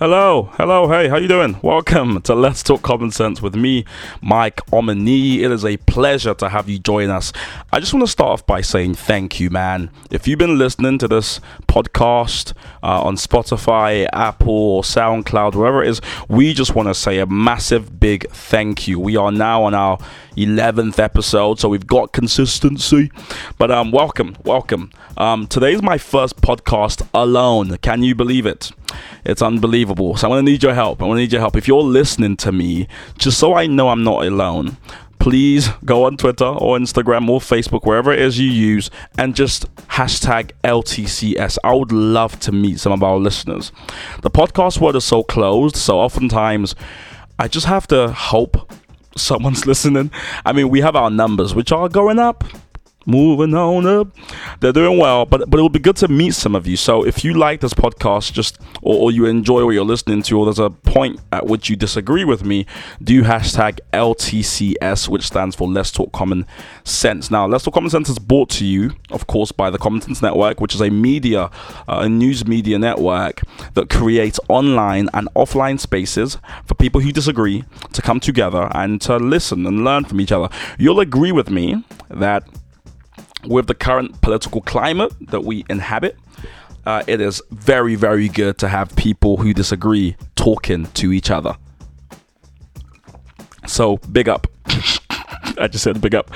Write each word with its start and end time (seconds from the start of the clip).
Hello, 0.00 0.48
hello, 0.54 0.88
hey, 0.88 1.10
how 1.10 1.18
you 1.18 1.28
doing? 1.28 1.58
Welcome 1.60 2.22
to 2.22 2.34
Let's 2.34 2.62
Talk 2.62 2.80
Common 2.80 3.10
Sense 3.10 3.42
with 3.42 3.54
me, 3.54 3.84
Mike 4.22 4.64
Omani. 4.72 5.40
It 5.40 5.50
is 5.50 5.62
a 5.62 5.76
pleasure 5.76 6.32
to 6.32 6.48
have 6.48 6.70
you 6.70 6.78
join 6.78 7.10
us. 7.10 7.34
I 7.70 7.80
just 7.80 7.92
want 7.92 8.06
to 8.06 8.10
start 8.10 8.30
off 8.30 8.46
by 8.46 8.62
saying 8.62 8.94
thank 8.94 9.38
you, 9.38 9.50
man. 9.50 9.90
If 10.10 10.26
you've 10.26 10.38
been 10.38 10.56
listening 10.56 10.96
to 11.00 11.06
this 11.06 11.38
podcast 11.68 12.54
uh, 12.82 13.02
on 13.02 13.16
Spotify, 13.16 14.08
Apple, 14.14 14.54
or 14.54 14.82
SoundCloud, 14.82 15.54
wherever 15.54 15.82
it 15.82 15.90
is, 15.90 16.00
we 16.30 16.54
just 16.54 16.74
want 16.74 16.88
to 16.88 16.94
say 16.94 17.18
a 17.18 17.26
massive 17.26 18.00
big 18.00 18.26
thank 18.30 18.88
you. 18.88 18.98
We 18.98 19.18
are 19.18 19.30
now 19.30 19.64
on 19.64 19.74
our 19.74 19.98
11th 20.34 20.98
episode, 20.98 21.60
so 21.60 21.68
we've 21.68 21.86
got 21.86 22.12
consistency. 22.12 23.12
But 23.58 23.70
um, 23.70 23.90
welcome, 23.90 24.34
welcome. 24.44 24.92
Um, 25.18 25.46
today's 25.46 25.82
my 25.82 25.98
first 25.98 26.40
podcast 26.40 27.06
alone. 27.12 27.76
Can 27.82 28.02
you 28.02 28.14
believe 28.14 28.46
it? 28.46 28.72
It's 29.24 29.42
unbelievable. 29.42 30.16
So 30.16 30.30
I'm 30.30 30.44
to 30.44 30.50
need 30.50 30.62
your 30.62 30.74
help. 30.74 31.02
I'm 31.02 31.08
gonna 31.08 31.20
need 31.20 31.32
your 31.32 31.40
help. 31.40 31.56
If 31.56 31.68
you're 31.68 31.82
listening 31.82 32.36
to 32.38 32.52
me, 32.52 32.88
just 33.18 33.38
so 33.38 33.54
I 33.54 33.66
know 33.66 33.88
I'm 33.88 34.02
not 34.04 34.24
alone, 34.24 34.76
please 35.18 35.68
go 35.84 36.04
on 36.04 36.16
Twitter 36.16 36.46
or 36.46 36.78
Instagram 36.78 37.28
or 37.28 37.40
Facebook, 37.40 37.84
wherever 37.84 38.12
it 38.12 38.18
is 38.18 38.38
you 38.38 38.50
use, 38.50 38.90
and 39.18 39.36
just 39.36 39.72
hashtag 39.88 40.52
LTCS. 40.64 41.58
I 41.62 41.74
would 41.74 41.92
love 41.92 42.40
to 42.40 42.52
meet 42.52 42.80
some 42.80 42.92
of 42.92 43.02
our 43.02 43.18
listeners. 43.18 43.70
The 44.22 44.30
podcast 44.30 44.80
world 44.80 44.96
is 44.96 45.04
so 45.04 45.22
closed, 45.22 45.76
so 45.76 46.00
oftentimes 46.00 46.74
I 47.38 47.48
just 47.48 47.66
have 47.66 47.86
to 47.88 48.10
hope 48.10 48.72
someone's 49.16 49.66
listening. 49.66 50.10
I 50.44 50.52
mean, 50.52 50.70
we 50.70 50.80
have 50.80 50.96
our 50.96 51.10
numbers, 51.10 51.54
which 51.54 51.70
are 51.70 51.88
going 51.88 52.18
up 52.18 52.44
moving 53.06 53.54
on 53.54 53.86
up. 53.86 54.08
They're 54.60 54.72
doing 54.72 54.98
well, 54.98 55.26
but 55.26 55.48
but 55.50 55.58
it 55.58 55.62
will 55.62 55.68
be 55.68 55.78
good 55.78 55.96
to 55.96 56.08
meet 56.08 56.34
some 56.34 56.54
of 56.54 56.66
you. 56.66 56.76
So 56.76 57.04
if 57.04 57.24
you 57.24 57.34
like 57.34 57.60
this 57.60 57.74
podcast, 57.74 58.32
just 58.32 58.58
or, 58.82 58.96
or, 58.96 59.10
you 59.10 59.26
enjoy 59.26 59.64
what 59.64 59.72
you're 59.72 59.84
listening 59.84 60.22
to, 60.22 60.38
or 60.38 60.46
there's 60.46 60.58
a 60.58 60.70
point 60.70 61.20
at 61.32 61.46
which 61.46 61.68
you 61.68 61.76
disagree 61.76 62.24
with 62.24 62.44
me, 62.44 62.66
do 63.02 63.22
hashtag 63.22 63.80
LTCS, 63.92 65.08
which 65.08 65.26
stands 65.26 65.56
for 65.56 65.68
Let's 65.68 65.90
Talk 65.90 66.12
Common 66.12 66.46
Sense. 66.84 67.30
Now, 67.30 67.46
Let's 67.46 67.64
Talk 67.64 67.74
Common 67.74 67.90
Sense 67.90 68.08
is 68.08 68.18
brought 68.18 68.50
to 68.50 68.64
you, 68.64 68.92
of 69.10 69.26
course, 69.26 69.52
by 69.52 69.70
the 69.70 69.78
Common 69.78 70.00
Sense 70.00 70.22
Network, 70.22 70.60
which 70.60 70.74
is 70.74 70.80
a 70.80 70.90
media, 70.90 71.50
uh, 71.88 72.00
a 72.00 72.08
news 72.08 72.46
media 72.46 72.78
network 72.78 73.42
that 73.74 73.88
creates 73.88 74.38
online 74.48 75.08
and 75.14 75.28
offline 75.34 75.78
spaces 75.78 76.38
for 76.66 76.74
people 76.74 77.00
who 77.00 77.12
disagree 77.12 77.64
to 77.92 78.02
come 78.02 78.20
together 78.20 78.70
and 78.74 79.00
to 79.02 79.16
listen 79.16 79.66
and 79.66 79.84
learn 79.84 80.04
from 80.04 80.20
each 80.20 80.32
other. 80.32 80.48
You'll 80.78 81.00
agree 81.00 81.32
with 81.32 81.50
me 81.50 81.84
that 82.08 82.44
with 83.46 83.66
the 83.66 83.74
current 83.74 84.20
political 84.20 84.60
climate 84.60 85.12
that 85.20 85.44
we 85.44 85.64
inhabit, 85.68 86.16
uh, 86.86 87.02
it 87.06 87.20
is 87.20 87.42
very, 87.50 87.94
very 87.94 88.28
good 88.28 88.58
to 88.58 88.68
have 88.68 88.94
people 88.96 89.36
who 89.36 89.52
disagree 89.52 90.16
talking 90.34 90.86
to 90.86 91.12
each 91.12 91.30
other. 91.30 91.56
So, 93.66 93.98
big 93.98 94.28
up. 94.28 94.46
I 95.58 95.68
just 95.68 95.84
said 95.84 96.00
big 96.00 96.14
up. 96.14 96.30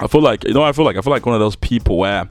I 0.00 0.06
feel 0.08 0.20
like, 0.20 0.44
you 0.44 0.52
know, 0.52 0.62
I 0.62 0.72
feel 0.72 0.84
like 0.84 0.96
I 0.96 1.00
feel 1.00 1.12
like 1.12 1.24
one 1.24 1.34
of 1.34 1.40
those 1.40 1.56
people 1.56 1.96
where 1.96 2.28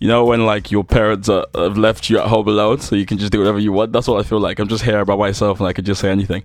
you 0.00 0.08
know 0.08 0.24
when 0.24 0.44
like 0.46 0.70
your 0.70 0.84
parents 0.84 1.28
uh, 1.28 1.44
have 1.54 1.78
left 1.78 2.10
you 2.10 2.18
at 2.18 2.26
home 2.26 2.48
alone 2.48 2.80
so 2.80 2.96
you 2.96 3.06
can 3.06 3.18
just 3.18 3.32
do 3.32 3.38
whatever 3.38 3.58
you 3.58 3.72
want? 3.72 3.92
That's 3.92 4.08
what 4.08 4.24
i 4.24 4.28
feel 4.28 4.40
like. 4.40 4.58
I'm 4.58 4.68
just 4.68 4.84
here 4.84 5.04
by 5.04 5.16
myself 5.16 5.60
and 5.60 5.68
i 5.68 5.72
can 5.72 5.84
just 5.84 6.00
say 6.00 6.10
anything. 6.10 6.42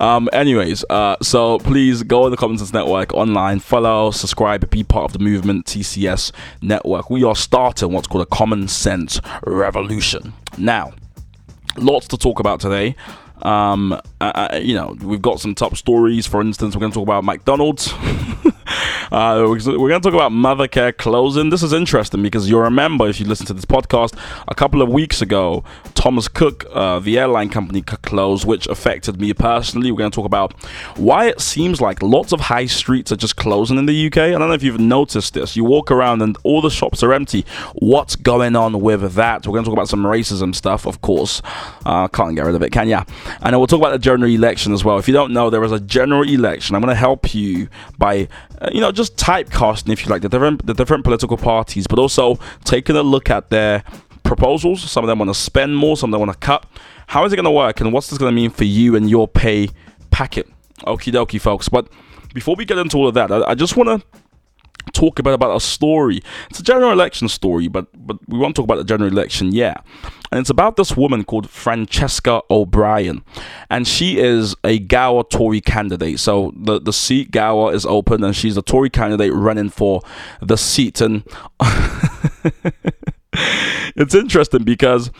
Um 0.00 0.28
anyways 0.32 0.84
uh 0.90 1.16
so 1.22 1.58
please 1.58 2.02
go 2.02 2.24
on 2.24 2.30
the 2.30 2.36
common 2.36 2.58
sense 2.58 2.72
network 2.72 3.14
online 3.14 3.60
follow 3.60 4.10
subscribe 4.10 4.68
be 4.70 4.84
part 4.84 5.04
of 5.04 5.12
the 5.12 5.24
movement 5.24 5.66
tcs 5.66 6.32
network. 6.62 7.10
We 7.10 7.24
are 7.24 7.36
starting 7.36 7.92
what's 7.92 8.06
called 8.06 8.22
a 8.22 8.34
common 8.34 8.68
sense 8.68 9.20
revolution. 9.44 10.32
Now 10.56 10.92
lots 11.76 12.08
to 12.08 12.16
talk 12.16 12.40
about 12.40 12.60
today. 12.60 12.96
Um, 13.42 13.92
uh, 13.92 13.98
uh, 14.20 14.58
you 14.60 14.74
know, 14.74 14.96
we've 15.00 15.22
got 15.22 15.40
some 15.40 15.54
top 15.54 15.76
stories. 15.76 16.26
For 16.26 16.40
instance, 16.40 16.74
we're 16.74 16.80
going 16.80 16.92
to 16.92 16.96
talk 16.96 17.04
about 17.04 17.24
McDonald's. 17.24 17.92
uh, 19.12 19.44
we're 19.46 19.58
going 19.88 20.00
to 20.00 20.10
talk 20.10 20.14
about 20.14 20.32
Mothercare 20.32 20.96
closing. 20.96 21.50
This 21.50 21.62
is 21.62 21.72
interesting 21.72 22.22
because 22.22 22.48
you 22.48 22.58
remember, 22.58 23.08
if 23.08 23.20
you 23.20 23.26
listen 23.26 23.46
to 23.46 23.54
this 23.54 23.64
podcast, 23.64 24.18
a 24.48 24.54
couple 24.54 24.82
of 24.82 24.88
weeks 24.88 25.22
ago, 25.22 25.64
Thomas 25.98 26.28
Cook, 26.28 26.64
uh, 26.70 27.00
the 27.00 27.18
airline 27.18 27.48
company, 27.48 27.82
closed, 27.82 28.46
which 28.46 28.68
affected 28.68 29.20
me 29.20 29.34
personally. 29.34 29.90
We're 29.90 29.98
going 29.98 30.12
to 30.12 30.14
talk 30.14 30.26
about 30.26 30.52
why 30.96 31.26
it 31.26 31.40
seems 31.40 31.80
like 31.80 32.00
lots 32.02 32.32
of 32.32 32.38
high 32.38 32.66
streets 32.66 33.10
are 33.10 33.16
just 33.16 33.34
closing 33.34 33.78
in 33.78 33.86
the 33.86 34.06
UK. 34.06 34.18
I 34.18 34.30
don't 34.30 34.46
know 34.46 34.52
if 34.52 34.62
you've 34.62 34.78
noticed 34.78 35.34
this. 35.34 35.56
You 35.56 35.64
walk 35.64 35.90
around 35.90 36.22
and 36.22 36.38
all 36.44 36.62
the 36.62 36.70
shops 36.70 37.02
are 37.02 37.12
empty. 37.12 37.44
What's 37.74 38.14
going 38.14 38.54
on 38.54 38.80
with 38.80 39.14
that? 39.14 39.44
We're 39.44 39.54
going 39.54 39.64
to 39.64 39.70
talk 39.70 39.76
about 39.76 39.88
some 39.88 40.04
racism 40.04 40.54
stuff, 40.54 40.86
of 40.86 41.00
course. 41.00 41.42
Uh, 41.84 42.06
can't 42.06 42.36
get 42.36 42.44
rid 42.44 42.54
of 42.54 42.62
it, 42.62 42.70
can 42.70 42.86
ya? 42.86 43.02
And 43.42 43.56
we'll 43.58 43.66
talk 43.66 43.80
about 43.80 43.90
the 43.90 43.98
general 43.98 44.30
election 44.30 44.72
as 44.72 44.84
well. 44.84 44.98
If 44.98 45.08
you 45.08 45.14
don't 45.14 45.32
know, 45.32 45.50
there 45.50 45.64
is 45.64 45.72
a 45.72 45.80
general 45.80 46.22
election. 46.22 46.76
I'm 46.76 46.80
going 46.80 46.94
to 46.94 47.00
help 47.00 47.34
you 47.34 47.68
by, 47.98 48.28
uh, 48.60 48.70
you 48.72 48.80
know, 48.80 48.92
just 48.92 49.16
typecasting, 49.16 49.92
if 49.92 50.04
you 50.04 50.10
like, 50.10 50.22
the 50.22 50.28
different 50.28 50.64
the 50.64 50.74
different 50.74 51.02
political 51.02 51.36
parties, 51.36 51.88
but 51.88 51.98
also 51.98 52.38
taking 52.62 52.94
a 52.94 53.02
look 53.02 53.30
at 53.30 53.50
their 53.50 53.82
proposals. 54.28 54.88
Some 54.88 55.02
of 55.02 55.08
them 55.08 55.18
want 55.18 55.30
to 55.30 55.34
spend 55.34 55.76
more, 55.76 55.96
some 55.96 56.10
of 56.10 56.12
them 56.12 56.26
want 56.26 56.40
to 56.40 56.46
cut. 56.46 56.66
How 57.08 57.24
is 57.24 57.32
it 57.32 57.36
going 57.36 57.44
to 57.44 57.50
work, 57.50 57.80
and 57.80 57.92
what's 57.92 58.08
this 58.08 58.18
going 58.18 58.30
to 58.30 58.36
mean 58.36 58.50
for 58.50 58.64
you 58.64 58.94
and 58.94 59.10
your 59.10 59.26
pay 59.26 59.70
packet? 60.10 60.48
Okie 60.80 61.12
dokie, 61.12 61.40
folks. 61.40 61.68
But 61.68 61.88
before 62.34 62.54
we 62.54 62.64
get 62.64 62.78
into 62.78 62.98
all 62.98 63.08
of 63.08 63.14
that, 63.14 63.32
I, 63.32 63.50
I 63.50 63.54
just 63.54 63.76
want 63.76 63.88
to 63.88 64.06
talk 64.92 65.18
about 65.18 65.34
about 65.34 65.56
a 65.56 65.60
story. 65.60 66.20
It's 66.50 66.60
a 66.60 66.62
general 66.62 66.92
election 66.92 67.28
story, 67.28 67.68
but 67.68 67.86
but 67.94 68.18
we 68.28 68.38
won't 68.38 68.56
talk 68.56 68.64
about 68.64 68.76
the 68.76 68.84
general 68.84 69.10
election 69.10 69.52
yet. 69.52 69.84
And 70.30 70.40
it's 70.40 70.50
about 70.50 70.76
this 70.76 70.94
woman 70.94 71.24
called 71.24 71.48
Francesca 71.48 72.42
O'Brien, 72.50 73.24
and 73.70 73.88
she 73.88 74.18
is 74.18 74.54
a 74.62 74.78
Gower 74.78 75.24
Tory 75.24 75.60
candidate. 75.60 76.20
So 76.20 76.52
the 76.54 76.80
the 76.80 76.92
seat 76.92 77.30
Gower 77.30 77.72
is 77.72 77.86
open, 77.86 78.22
and 78.22 78.36
she's 78.36 78.56
a 78.56 78.62
Tory 78.62 78.90
candidate 78.90 79.32
running 79.32 79.70
for 79.70 80.02
the 80.42 80.56
seat. 80.56 81.00
And 81.00 81.24
it's 83.98 84.14
interesting 84.14 84.62
because 84.62 85.10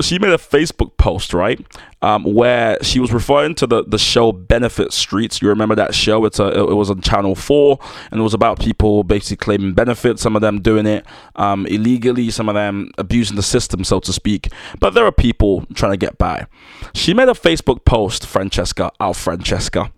she 0.00 0.18
made 0.18 0.30
a 0.30 0.38
Facebook 0.38 0.96
post, 0.96 1.34
right, 1.34 1.60
um, 2.02 2.22
where 2.22 2.82
she 2.82 3.00
was 3.00 3.12
referring 3.12 3.56
to 3.56 3.66
the, 3.66 3.84
the 3.84 3.98
show 3.98 4.30
Benefit 4.30 4.92
Streets. 4.92 5.42
You 5.42 5.48
remember 5.48 5.74
that 5.74 5.94
show? 5.94 6.24
It's 6.24 6.38
a, 6.38 6.46
it 6.56 6.74
was 6.74 6.88
on 6.88 7.00
Channel 7.00 7.34
4, 7.34 7.78
and 8.12 8.20
it 8.20 8.22
was 8.22 8.34
about 8.34 8.60
people 8.60 9.02
basically 9.02 9.36
claiming 9.36 9.74
benefits, 9.74 10.22
some 10.22 10.36
of 10.36 10.42
them 10.42 10.60
doing 10.60 10.86
it 10.86 11.04
um, 11.36 11.66
illegally, 11.66 12.30
some 12.30 12.48
of 12.48 12.54
them 12.54 12.90
abusing 12.96 13.36
the 13.36 13.42
system, 13.42 13.82
so 13.82 13.98
to 14.00 14.12
speak. 14.12 14.48
But 14.78 14.94
there 14.94 15.04
are 15.04 15.12
people 15.12 15.66
trying 15.74 15.92
to 15.92 15.98
get 15.98 16.16
by. 16.16 16.46
She 16.94 17.12
made 17.12 17.28
a 17.28 17.32
Facebook 17.32 17.84
post, 17.84 18.24
Francesca, 18.24 18.92
our 19.00 19.14
Francesca, 19.14 19.92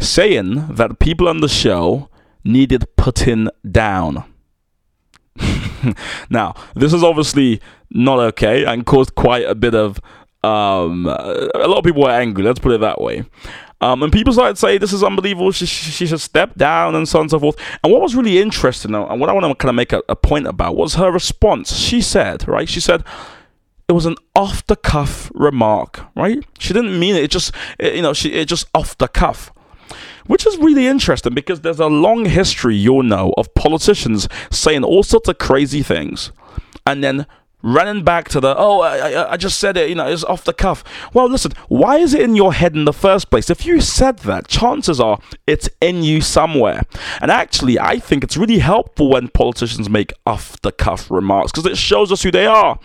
saying 0.00 0.68
that 0.68 0.98
people 0.98 1.28
on 1.28 1.40
the 1.40 1.48
show 1.48 2.08
needed 2.44 2.86
putting 2.96 3.48
down. 3.70 4.24
now, 6.30 6.54
this 6.74 6.92
is 6.92 7.02
obviously 7.02 7.60
not 7.90 8.18
okay 8.18 8.64
and 8.64 8.86
caused 8.86 9.14
quite 9.14 9.44
a 9.44 9.54
bit 9.54 9.74
of. 9.74 10.00
Um, 10.42 11.06
a 11.06 11.66
lot 11.66 11.78
of 11.78 11.84
people 11.84 12.02
were 12.02 12.10
angry, 12.10 12.44
let's 12.44 12.58
put 12.58 12.72
it 12.72 12.80
that 12.82 13.00
way. 13.00 13.24
Um, 13.80 14.02
and 14.02 14.12
people 14.12 14.32
started 14.32 14.58
saying 14.58 14.80
this 14.80 14.92
is 14.92 15.02
unbelievable. 15.02 15.52
She, 15.52 15.64
she, 15.66 15.90
she, 15.90 16.06
should 16.06 16.20
step 16.20 16.54
down 16.54 16.94
and 16.94 17.08
so 17.08 17.18
on 17.18 17.24
and 17.24 17.30
so 17.30 17.38
forth. 17.38 17.56
And 17.82 17.92
what 17.92 18.02
was 18.02 18.14
really 18.14 18.38
interesting, 18.38 18.94
and 18.94 19.20
what 19.20 19.30
I 19.30 19.32
want 19.32 19.44
to 19.46 19.54
kind 19.54 19.70
of 19.70 19.74
make 19.74 19.92
a, 19.92 20.02
a 20.08 20.16
point 20.16 20.46
about, 20.46 20.76
was 20.76 20.94
her 20.94 21.10
response. 21.10 21.74
She 21.74 22.00
said, 22.02 22.46
right? 22.46 22.68
She 22.68 22.80
said, 22.80 23.04
it 23.88 23.92
was 23.92 24.06
an 24.06 24.16
off 24.34 24.66
the 24.66 24.76
cuff 24.76 25.30
remark, 25.34 26.00
right? 26.14 26.44
She 26.58 26.72
didn't 26.72 26.98
mean 26.98 27.16
it. 27.16 27.24
It 27.24 27.30
just, 27.30 27.52
it, 27.78 27.94
you 27.94 28.02
know, 28.02 28.12
she 28.12 28.32
it 28.32 28.46
just 28.46 28.66
off 28.74 28.96
the 28.98 29.08
cuff 29.08 29.52
which 30.26 30.46
is 30.46 30.56
really 30.58 30.86
interesting 30.86 31.34
because 31.34 31.60
there's 31.60 31.80
a 31.80 31.86
long 31.86 32.24
history, 32.24 32.76
you'll 32.76 33.02
know, 33.02 33.34
of 33.36 33.52
politicians 33.54 34.28
saying 34.50 34.84
all 34.84 35.02
sorts 35.02 35.28
of 35.28 35.38
crazy 35.38 35.82
things 35.82 36.32
and 36.86 37.02
then 37.02 37.26
running 37.62 38.04
back 38.04 38.28
to 38.28 38.40
the 38.40 38.54
oh 38.58 38.82
I, 38.82 39.32
I, 39.32 39.36
just 39.38 39.58
said 39.58 39.78
it 39.78 39.88
you 39.88 39.94
know 39.94 40.06
it's 40.06 40.22
off 40.24 40.44
the 40.44 40.52
cuff. 40.52 40.84
Well 41.14 41.30
listen 41.30 41.52
why 41.68 41.96
is 41.96 42.12
it 42.12 42.20
in 42.20 42.36
your 42.36 42.52
head 42.52 42.74
in 42.74 42.84
the 42.84 42.92
first 42.92 43.30
place? 43.30 43.48
If 43.48 43.64
you 43.64 43.80
said 43.80 44.18
that 44.20 44.48
chances 44.48 45.00
are 45.00 45.18
it's 45.46 45.68
in 45.80 46.02
you 46.02 46.20
somewhere. 46.20 46.82
And 47.22 47.30
actually 47.30 47.78
i 47.78 47.98
think 47.98 48.22
it's 48.22 48.36
really 48.36 48.58
helpful 48.58 49.08
when 49.08 49.28
politicians 49.28 49.88
make 49.88 50.12
off 50.26 50.60
the 50.60 50.72
cuff 50.72 51.10
remarks 51.10 51.52
because 51.52 51.64
it 51.64 51.78
shows 51.78 52.12
us 52.12 52.22
who 52.22 52.30
they 52.30 52.46
are. 52.46 52.78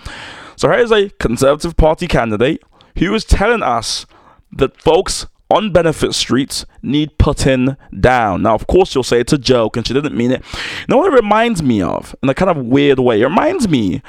So 0.55 0.69
here's 0.69 0.91
a 0.91 1.09
conservative 1.11 1.75
party 1.75 2.07
candidate 2.07 2.63
who 2.97 3.13
is 3.13 3.25
telling 3.25 3.63
us 3.63 4.05
that 4.53 4.81
folks 4.81 5.25
on 5.49 5.71
benefit 5.71 6.13
streets 6.13 6.65
need 6.81 7.17
putting 7.17 7.75
down. 7.99 8.43
Now, 8.43 8.55
of 8.55 8.67
course, 8.67 8.93
you'll 8.93 9.03
say 9.03 9.19
it's 9.19 9.33
a 9.33 9.37
joke 9.37 9.77
and 9.77 9.85
she 9.85 9.93
didn't 9.93 10.15
mean 10.15 10.31
it. 10.31 10.43
Know 10.87 10.97
what 10.97 11.11
it 11.11 11.15
reminds 11.15 11.63
me 11.63 11.81
of? 11.81 12.15
In 12.21 12.29
a 12.29 12.33
kind 12.33 12.51
of 12.51 12.57
weird 12.57 12.99
way. 12.99 13.21
It 13.21 13.25
reminds 13.25 13.67
me, 13.67 14.01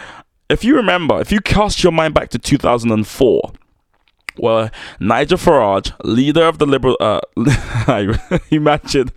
if 0.49 0.65
you 0.65 0.77
remember, 0.77 1.21
if 1.21 1.33
you 1.33 1.41
cast 1.41 1.83
your 1.83 1.93
mind 1.93 2.15
back 2.15 2.29
to 2.31 2.39
2004, 2.39 3.53
Well, 4.41 4.71
Nigel 4.99 5.37
Farage, 5.37 5.93
leader 6.03 6.45
of 6.45 6.59
the 6.59 6.67
Liberal, 6.67 6.97
uh, 6.99 7.21
imagine, 8.51 9.11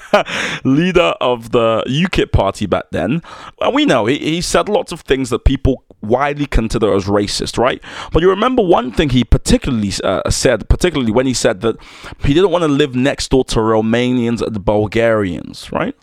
leader 0.64 1.14
of 1.20 1.52
the 1.52 1.82
UKIP 1.86 2.32
party 2.32 2.66
back 2.66 2.84
then, 2.90 3.22
well, 3.58 3.72
we 3.72 3.86
know 3.86 4.04
he, 4.06 4.18
he 4.18 4.40
said 4.42 4.68
lots 4.68 4.92
of 4.92 5.00
things 5.00 5.30
that 5.30 5.44
people 5.44 5.84
widely 6.02 6.46
consider 6.46 6.94
as 6.94 7.06
racist, 7.06 7.56
right? 7.58 7.82
But 8.12 8.22
you 8.22 8.28
remember 8.28 8.62
one 8.62 8.92
thing 8.92 9.10
he 9.10 9.24
particularly 9.24 9.92
uh, 10.04 10.28
said, 10.30 10.68
particularly 10.68 11.12
when 11.12 11.26
he 11.26 11.34
said 11.34 11.62
that 11.62 11.76
he 12.24 12.34
didn't 12.34 12.50
want 12.50 12.62
to 12.62 12.68
live 12.68 12.94
next 12.94 13.30
door 13.30 13.44
to 13.46 13.56
Romanians 13.60 14.42
and 14.42 14.64
Bulgarians, 14.64 15.72
right? 15.72 15.96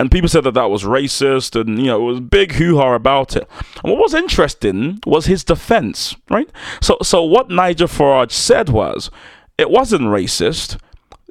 And 0.00 0.10
people 0.10 0.28
said 0.30 0.44
that 0.44 0.54
that 0.54 0.70
was 0.70 0.84
racist 0.84 1.60
and 1.60 1.78
you 1.78 1.86
know 1.86 2.00
it 2.00 2.12
was 2.12 2.20
big 2.20 2.52
hoo-ha 2.52 2.94
about 2.94 3.36
it. 3.36 3.46
And 3.84 3.92
what 3.92 4.00
was 4.00 4.14
interesting 4.14 4.98
was 5.04 5.26
his 5.26 5.44
defense 5.44 6.16
right? 6.30 6.50
So 6.80 6.96
so 7.02 7.22
what 7.22 7.50
nigel 7.50 7.86
farage 7.86 8.32
said 8.32 8.70
was 8.70 9.10
it 9.58 9.70
wasn't 9.70 10.04
racist. 10.04 10.78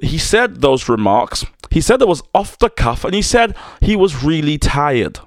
He 0.00 0.18
said 0.18 0.60
those 0.60 0.88
remarks. 0.88 1.44
He 1.70 1.80
said 1.80 2.00
it 2.00 2.08
was 2.08 2.22
off 2.32 2.58
the 2.58 2.70
cuff 2.70 3.04
and 3.04 3.12
he 3.12 3.22
said 3.22 3.56
he 3.80 3.96
was 3.96 4.22
really 4.22 4.56
tired. 4.56 5.18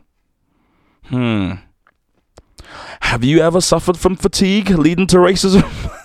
Hmm. 1.05 1.55
Have 3.01 3.25
you 3.25 3.39
ever 3.39 3.59
suffered 3.59 3.97
from 3.97 4.15
fatigue 4.15 4.69
leading 4.69 5.07
to 5.07 5.17
racism? 5.17 5.69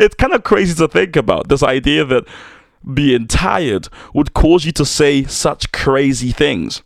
It's 0.00 0.16
kind 0.16 0.32
of 0.32 0.42
crazy 0.42 0.74
to 0.74 0.88
think 0.88 1.14
about 1.14 1.46
this 1.48 1.62
idea 1.62 2.04
that 2.04 2.24
being 2.92 3.26
tired 3.26 3.88
would 4.14 4.34
cause 4.34 4.64
you 4.64 4.72
to 4.72 4.84
say 4.84 5.24
such 5.24 5.72
crazy 5.72 6.30
things. 6.32 6.82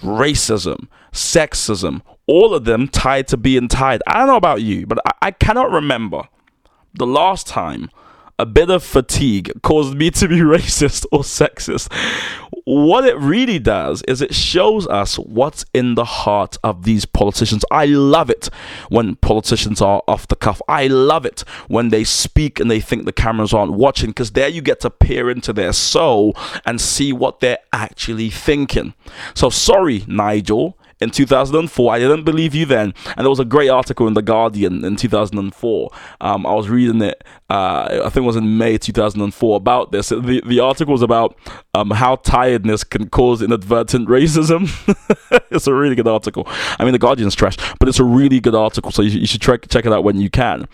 Racism, 0.00 0.88
sexism, 1.12 2.02
all 2.26 2.54
of 2.54 2.64
them 2.64 2.88
tied 2.88 3.28
to 3.28 3.36
being 3.36 3.68
tired. 3.68 4.02
I 4.06 4.18
don't 4.18 4.28
know 4.28 4.36
about 4.36 4.62
you, 4.62 4.86
but 4.86 4.98
I, 5.06 5.12
I 5.22 5.30
cannot 5.30 5.70
remember 5.70 6.22
the 6.94 7.06
last 7.06 7.46
time 7.46 7.90
a 8.40 8.46
bit 8.46 8.70
of 8.70 8.82
fatigue 8.82 9.52
caused 9.62 9.94
me 9.94 10.10
to 10.10 10.26
be 10.26 10.36
racist 10.38 11.04
or 11.12 11.20
sexist. 11.20 11.92
What 12.64 13.04
it 13.04 13.18
really 13.18 13.58
does 13.58 14.02
is 14.08 14.22
it 14.22 14.34
shows 14.34 14.86
us 14.86 15.18
what's 15.18 15.66
in 15.74 15.94
the 15.94 16.04
heart 16.04 16.56
of 16.64 16.84
these 16.84 17.04
politicians. 17.04 17.64
I 17.70 17.84
love 17.84 18.30
it 18.30 18.48
when 18.88 19.16
politicians 19.16 19.82
are 19.82 20.02
off 20.08 20.26
the 20.28 20.36
cuff. 20.36 20.62
I 20.68 20.86
love 20.86 21.26
it 21.26 21.40
when 21.68 21.90
they 21.90 22.04
speak 22.04 22.58
and 22.60 22.70
they 22.70 22.80
think 22.80 23.04
the 23.04 23.12
cameras 23.12 23.52
aren't 23.52 23.72
watching 23.72 24.10
because 24.10 24.30
there 24.30 24.48
you 24.48 24.62
get 24.62 24.80
to 24.80 24.90
peer 24.90 25.30
into 25.30 25.52
their 25.52 25.74
soul 25.74 26.34
and 26.64 26.80
see 26.80 27.12
what 27.12 27.40
they're 27.40 27.58
actually 27.74 28.30
thinking. 28.30 28.94
So, 29.34 29.50
sorry, 29.50 30.04
Nigel 30.06 30.78
in 31.00 31.10
2004. 31.10 31.92
I 31.92 31.98
didn't 31.98 32.24
believe 32.24 32.54
you 32.54 32.66
then. 32.66 32.94
And 33.16 33.24
there 33.24 33.30
was 33.30 33.40
a 33.40 33.44
great 33.44 33.68
article 33.68 34.06
in 34.06 34.14
The 34.14 34.22
Guardian 34.22 34.84
in 34.84 34.96
2004. 34.96 35.90
Um, 36.20 36.46
I 36.46 36.54
was 36.54 36.68
reading 36.68 37.00
it, 37.02 37.24
uh, 37.48 38.02
I 38.04 38.10
think 38.10 38.24
it 38.24 38.26
was 38.26 38.36
in 38.36 38.58
May 38.58 38.76
2004, 38.78 39.56
about 39.56 39.92
this. 39.92 40.10
The, 40.10 40.42
the 40.46 40.60
article 40.60 40.92
was 40.92 41.02
about 41.02 41.36
um, 41.74 41.90
how 41.90 42.16
tiredness 42.16 42.84
can 42.84 43.08
cause 43.08 43.42
inadvertent 43.42 44.08
racism. 44.08 44.68
it's 45.50 45.66
a 45.66 45.74
really 45.74 45.94
good 45.94 46.08
article. 46.08 46.44
I 46.78 46.84
mean, 46.84 46.92
The 46.92 46.98
Guardian's 46.98 47.34
trash, 47.34 47.56
but 47.78 47.88
it's 47.88 47.98
a 47.98 48.04
really 48.04 48.40
good 48.40 48.54
article, 48.54 48.90
so 48.90 49.02
you, 49.02 49.20
you 49.20 49.26
should 49.26 49.40
try, 49.40 49.56
check 49.56 49.86
it 49.86 49.92
out 49.92 50.04
when 50.04 50.20
you 50.20 50.28
can. 50.28 50.66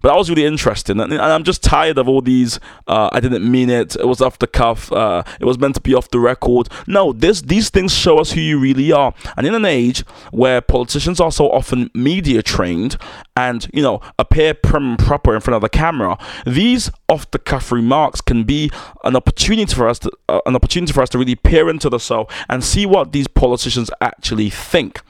But 0.00 0.10
that 0.10 0.16
was 0.16 0.30
really 0.30 0.44
interesting. 0.44 1.00
And, 1.00 1.12
and 1.12 1.20
I'm 1.20 1.44
just 1.44 1.62
tired 1.62 1.98
of 1.98 2.08
all 2.08 2.20
these, 2.20 2.60
uh, 2.86 3.10
I 3.12 3.20
didn't 3.20 3.50
mean 3.50 3.68
it, 3.68 3.96
it 3.96 4.06
was 4.06 4.20
off 4.20 4.38
the 4.38 4.46
cuff, 4.46 4.92
uh, 4.92 5.24
it 5.40 5.44
was 5.44 5.58
meant 5.58 5.74
to 5.74 5.80
be 5.80 5.94
off 5.94 6.10
the 6.10 6.20
record. 6.20 6.68
No, 6.86 7.12
this, 7.12 7.42
these 7.42 7.68
things 7.68 7.92
show 7.92 8.18
us 8.18 8.32
who 8.32 8.40
you 8.40 8.58
really 8.58 8.92
are. 8.92 9.12
And 9.36 9.46
in 9.46 9.54
an 9.54 9.64
age 9.72 10.04
where 10.30 10.60
politicians 10.60 11.20
are 11.20 11.32
so 11.32 11.50
often 11.50 11.90
media 11.94 12.42
trained 12.42 12.96
and, 13.36 13.68
you 13.72 13.82
know, 13.82 14.00
appear 14.18 14.54
prim 14.54 14.90
and 14.90 14.98
proper 14.98 15.34
in 15.34 15.40
front 15.40 15.56
of 15.56 15.62
the 15.62 15.68
camera, 15.68 16.18
these 16.46 16.90
off 17.08 17.30
the 17.30 17.38
cuff 17.38 17.72
remarks 17.72 18.20
can 18.20 18.44
be 18.44 18.70
an 19.04 19.16
opportunity 19.16 19.74
for 19.74 19.88
us 19.88 19.98
to, 19.98 20.10
uh, 20.28 20.40
an 20.46 20.54
opportunity 20.54 20.92
for 20.92 21.02
us 21.02 21.08
to 21.08 21.18
really 21.18 21.34
peer 21.34 21.68
into 21.68 21.88
the 21.88 21.98
soul 21.98 22.28
and 22.48 22.62
see 22.62 22.86
what 22.86 23.12
these 23.12 23.26
politicians 23.26 23.90
actually 24.00 24.50
think. 24.50 25.00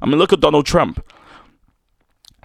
I 0.00 0.06
mean, 0.06 0.18
look 0.18 0.32
at 0.32 0.40
Donald 0.40 0.66
Trump. 0.66 1.04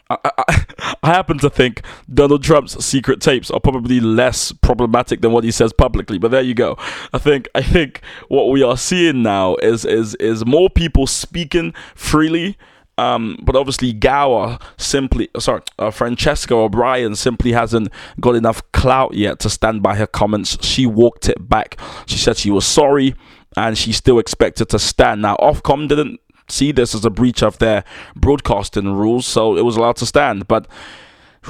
I, 0.09 0.65
I, 1.09 1.13
happen 1.13 1.37
to 1.39 1.49
think 1.49 1.81
Donald 2.13 2.43
Trump's 2.43 2.83
secret 2.83 3.21
tapes 3.21 3.51
are 3.51 3.59
probably 3.59 3.99
less 3.99 4.51
problematic 4.51 5.21
than 5.21 5.31
what 5.31 5.43
he 5.43 5.51
says 5.51 5.73
publicly. 5.73 6.17
But 6.17 6.31
there 6.31 6.41
you 6.41 6.53
go. 6.53 6.77
I 7.13 7.17
think 7.17 7.47
I 7.55 7.61
think 7.61 8.01
what 8.27 8.49
we 8.49 8.63
are 8.63 8.77
seeing 8.77 9.23
now 9.23 9.55
is 9.57 9.85
is 9.85 10.15
is 10.15 10.45
more 10.45 10.69
people 10.69 11.07
speaking 11.07 11.73
freely. 11.95 12.57
Um, 12.97 13.37
but 13.43 13.55
obviously, 13.55 13.93
Gower 13.93 14.59
simply, 14.75 15.29
sorry, 15.39 15.61
uh, 15.77 15.89
Francesca 15.89 16.53
O'Brien 16.53 17.15
simply 17.15 17.53
hasn't 17.53 17.87
got 18.19 18.35
enough 18.35 18.61
clout 18.73 19.13
yet 19.13 19.39
to 19.39 19.49
stand 19.49 19.81
by 19.81 19.95
her 19.95 20.05
comments. 20.05 20.57
She 20.65 20.85
walked 20.85 21.29
it 21.29 21.47
back. 21.47 21.79
She 22.07 22.17
said 22.17 22.35
she 22.35 22.51
was 22.51 22.65
sorry 22.65 23.15
and 23.55 23.77
she 23.77 23.93
still 23.93 24.19
expected 24.19 24.67
to 24.69 24.79
stand. 24.79 25.21
Now, 25.21 25.37
Ofcom 25.37 25.87
didn't 25.87 26.19
see 26.51 26.71
this 26.71 26.95
as 26.95 27.05
a 27.05 27.09
breach 27.09 27.43
of 27.43 27.57
their 27.59 27.83
broadcasting 28.15 28.95
rules, 28.95 29.25
so 29.25 29.57
it 29.57 29.63
was 29.63 29.75
allowed 29.75 29.97
to 29.97 30.05
stand. 30.05 30.47
But 30.47 30.67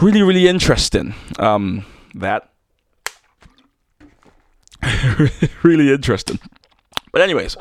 really, 0.02 0.22
really 0.22 0.48
interesting. 0.48 1.14
Um, 1.38 1.86
that 2.16 2.50
really 5.64 5.92
interesting. 5.92 6.40
But 7.12 7.22
anyways, 7.22 7.58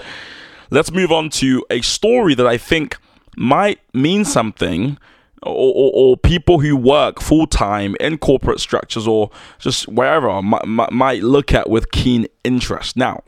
let's 0.71 0.91
move 0.91 1.11
on 1.13 1.31
to 1.31 1.65
a 1.71 1.81
story 1.81 2.35
that 2.35 2.47
I 2.47 2.59
think 2.59 2.97
might 3.37 3.81
mean 3.95 4.25
something. 4.25 4.99
Or, 5.41 5.73
or, 5.73 5.93
or, 5.95 6.17
people 6.17 6.59
who 6.59 6.77
work 6.77 7.21
full 7.21 7.47
time 7.47 7.95
in 8.01 8.19
corporate 8.19 8.59
structures 8.59 9.07
or 9.07 9.31
just 9.61 9.87
wherever 9.87 10.43
might, 10.43 10.91
might 10.91 11.23
look 11.23 11.55
at 11.55 11.71
with 11.71 11.93
keen 11.93 12.27
interest. 12.43 12.97
Now, 12.97 13.23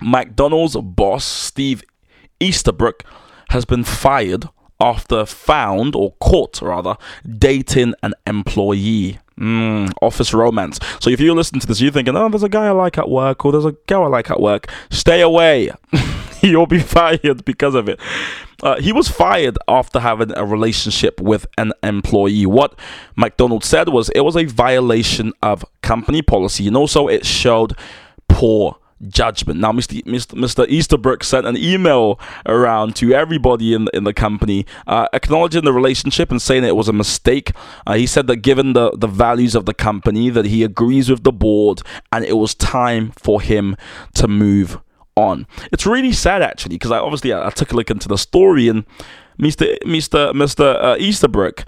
McDonald's 0.00 0.76
boss 0.76 1.24
Steve 1.24 1.82
Easterbrook 2.38 3.02
has 3.54 3.64
been 3.64 3.84
fired 3.84 4.48
after 4.80 5.24
found 5.24 5.94
or 5.94 6.12
caught 6.20 6.60
rather 6.60 6.96
dating 7.38 7.94
an 8.02 8.12
employee. 8.26 9.18
Mm, 9.38 9.92
office 10.00 10.32
romance. 10.32 10.78
So 11.00 11.10
if 11.10 11.18
you 11.18 11.34
listen 11.34 11.58
to 11.58 11.66
this, 11.66 11.80
you're 11.80 11.90
thinking, 11.90 12.16
oh, 12.16 12.28
there's 12.28 12.44
a 12.44 12.48
guy 12.48 12.66
I 12.66 12.70
like 12.70 12.98
at 12.98 13.08
work, 13.08 13.44
or 13.44 13.50
there's 13.50 13.64
a 13.64 13.72
girl 13.88 14.04
I 14.04 14.06
like 14.06 14.30
at 14.30 14.40
work. 14.40 14.68
Stay 14.90 15.22
away. 15.22 15.72
You'll 16.40 16.66
be 16.66 16.78
fired 16.98 17.44
because 17.44 17.74
of 17.74 17.88
it. 17.88 17.98
Uh, 18.62 18.80
he 18.80 18.92
was 18.92 19.08
fired 19.08 19.58
after 19.66 19.98
having 19.98 20.36
a 20.36 20.44
relationship 20.44 21.20
with 21.20 21.46
an 21.58 21.72
employee. 21.82 22.46
What 22.46 22.78
McDonald 23.16 23.64
said 23.64 23.88
was 23.88 24.08
it 24.10 24.20
was 24.20 24.36
a 24.36 24.44
violation 24.44 25.32
of 25.42 25.64
company 25.82 26.22
policy, 26.22 26.68
and 26.68 26.76
also 26.76 27.08
it 27.08 27.26
showed 27.26 27.76
poor 28.28 28.78
judgment. 29.08 29.60
Now, 29.60 29.72
Mr. 29.72 30.02
Mr. 30.04 30.68
Easterbrook 30.68 31.24
sent 31.24 31.46
an 31.46 31.56
email 31.56 32.18
around 32.46 32.96
to 32.96 33.12
everybody 33.12 33.74
in, 33.74 33.88
in 33.92 34.04
the 34.04 34.14
company 34.14 34.66
uh, 34.86 35.08
acknowledging 35.12 35.64
the 35.64 35.72
relationship 35.72 36.30
and 36.30 36.40
saying 36.40 36.64
it 36.64 36.76
was 36.76 36.88
a 36.88 36.92
mistake. 36.92 37.52
Uh, 37.86 37.94
he 37.94 38.06
said 38.06 38.26
that 38.26 38.36
given 38.36 38.72
the, 38.72 38.90
the 38.92 39.06
values 39.06 39.54
of 39.54 39.66
the 39.66 39.74
company, 39.74 40.30
that 40.30 40.46
he 40.46 40.62
agrees 40.62 41.10
with 41.10 41.24
the 41.24 41.32
board 41.32 41.82
and 42.12 42.24
it 42.24 42.36
was 42.36 42.54
time 42.54 43.12
for 43.16 43.40
him 43.40 43.76
to 44.14 44.28
move 44.28 44.78
on. 45.16 45.46
It's 45.72 45.86
really 45.86 46.12
sad 46.12 46.42
actually 46.42 46.76
because 46.76 46.90
I 46.90 46.98
obviously 46.98 47.32
I, 47.32 47.46
I, 47.46 47.50
took 47.50 47.72
a 47.72 47.76
look 47.76 47.90
into 47.90 48.08
the 48.08 48.18
story 48.18 48.68
and 48.68 48.84
Mr. 49.38 49.78
Mr. 49.84 50.32
Mr. 50.32 50.82
Uh, 50.82 50.96
Easterbrook 50.98 51.64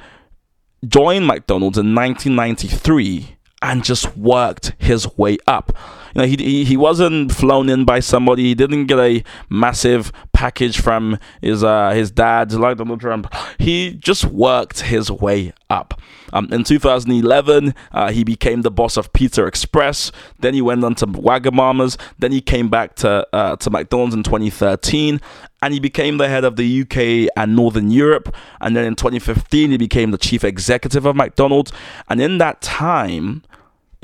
joined 0.86 1.26
McDonald's 1.26 1.78
in 1.78 1.94
1993 1.94 3.36
and 3.62 3.84
just 3.84 4.16
worked 4.16 4.72
his 4.78 5.16
way 5.16 5.38
up. 5.46 5.72
You 6.16 6.22
know, 6.22 6.28
he, 6.28 6.36
he, 6.36 6.64
he 6.64 6.76
wasn't 6.78 7.30
flown 7.30 7.68
in 7.68 7.84
by 7.84 8.00
somebody. 8.00 8.44
He 8.44 8.54
didn't 8.54 8.86
get 8.86 8.98
a 8.98 9.22
massive 9.50 10.12
package 10.32 10.80
from 10.80 11.18
his 11.42 11.62
uh, 11.62 11.90
his 11.90 12.10
dad 12.10 12.54
like 12.54 12.78
Donald 12.78 13.02
Trump. 13.02 13.30
He 13.58 13.92
just 13.92 14.24
worked 14.24 14.80
his 14.80 15.10
way 15.10 15.52
up. 15.68 16.00
Um, 16.32 16.48
in 16.50 16.64
2011, 16.64 17.74
uh, 17.92 18.10
he 18.12 18.24
became 18.24 18.62
the 18.62 18.70
boss 18.70 18.96
of 18.96 19.12
Pizza 19.12 19.44
Express. 19.44 20.10
Then 20.38 20.54
he 20.54 20.62
went 20.62 20.84
on 20.84 20.94
to 20.96 21.06
Wagamama's. 21.06 21.98
Then 22.18 22.32
he 22.32 22.40
came 22.40 22.70
back 22.70 22.94
to 22.96 23.26
uh, 23.34 23.56
to 23.56 23.68
McDonald's 23.68 24.14
in 24.14 24.22
2013, 24.22 25.20
and 25.60 25.74
he 25.74 25.80
became 25.80 26.16
the 26.16 26.28
head 26.28 26.44
of 26.44 26.56
the 26.56 26.80
UK 26.80 27.30
and 27.36 27.54
Northern 27.54 27.90
Europe. 27.90 28.34
And 28.62 28.74
then 28.74 28.86
in 28.86 28.94
2015, 28.94 29.70
he 29.70 29.76
became 29.76 30.12
the 30.12 30.18
chief 30.18 30.44
executive 30.44 31.04
of 31.04 31.14
McDonald's. 31.14 31.72
And 32.08 32.22
in 32.22 32.38
that 32.38 32.62
time, 32.62 33.42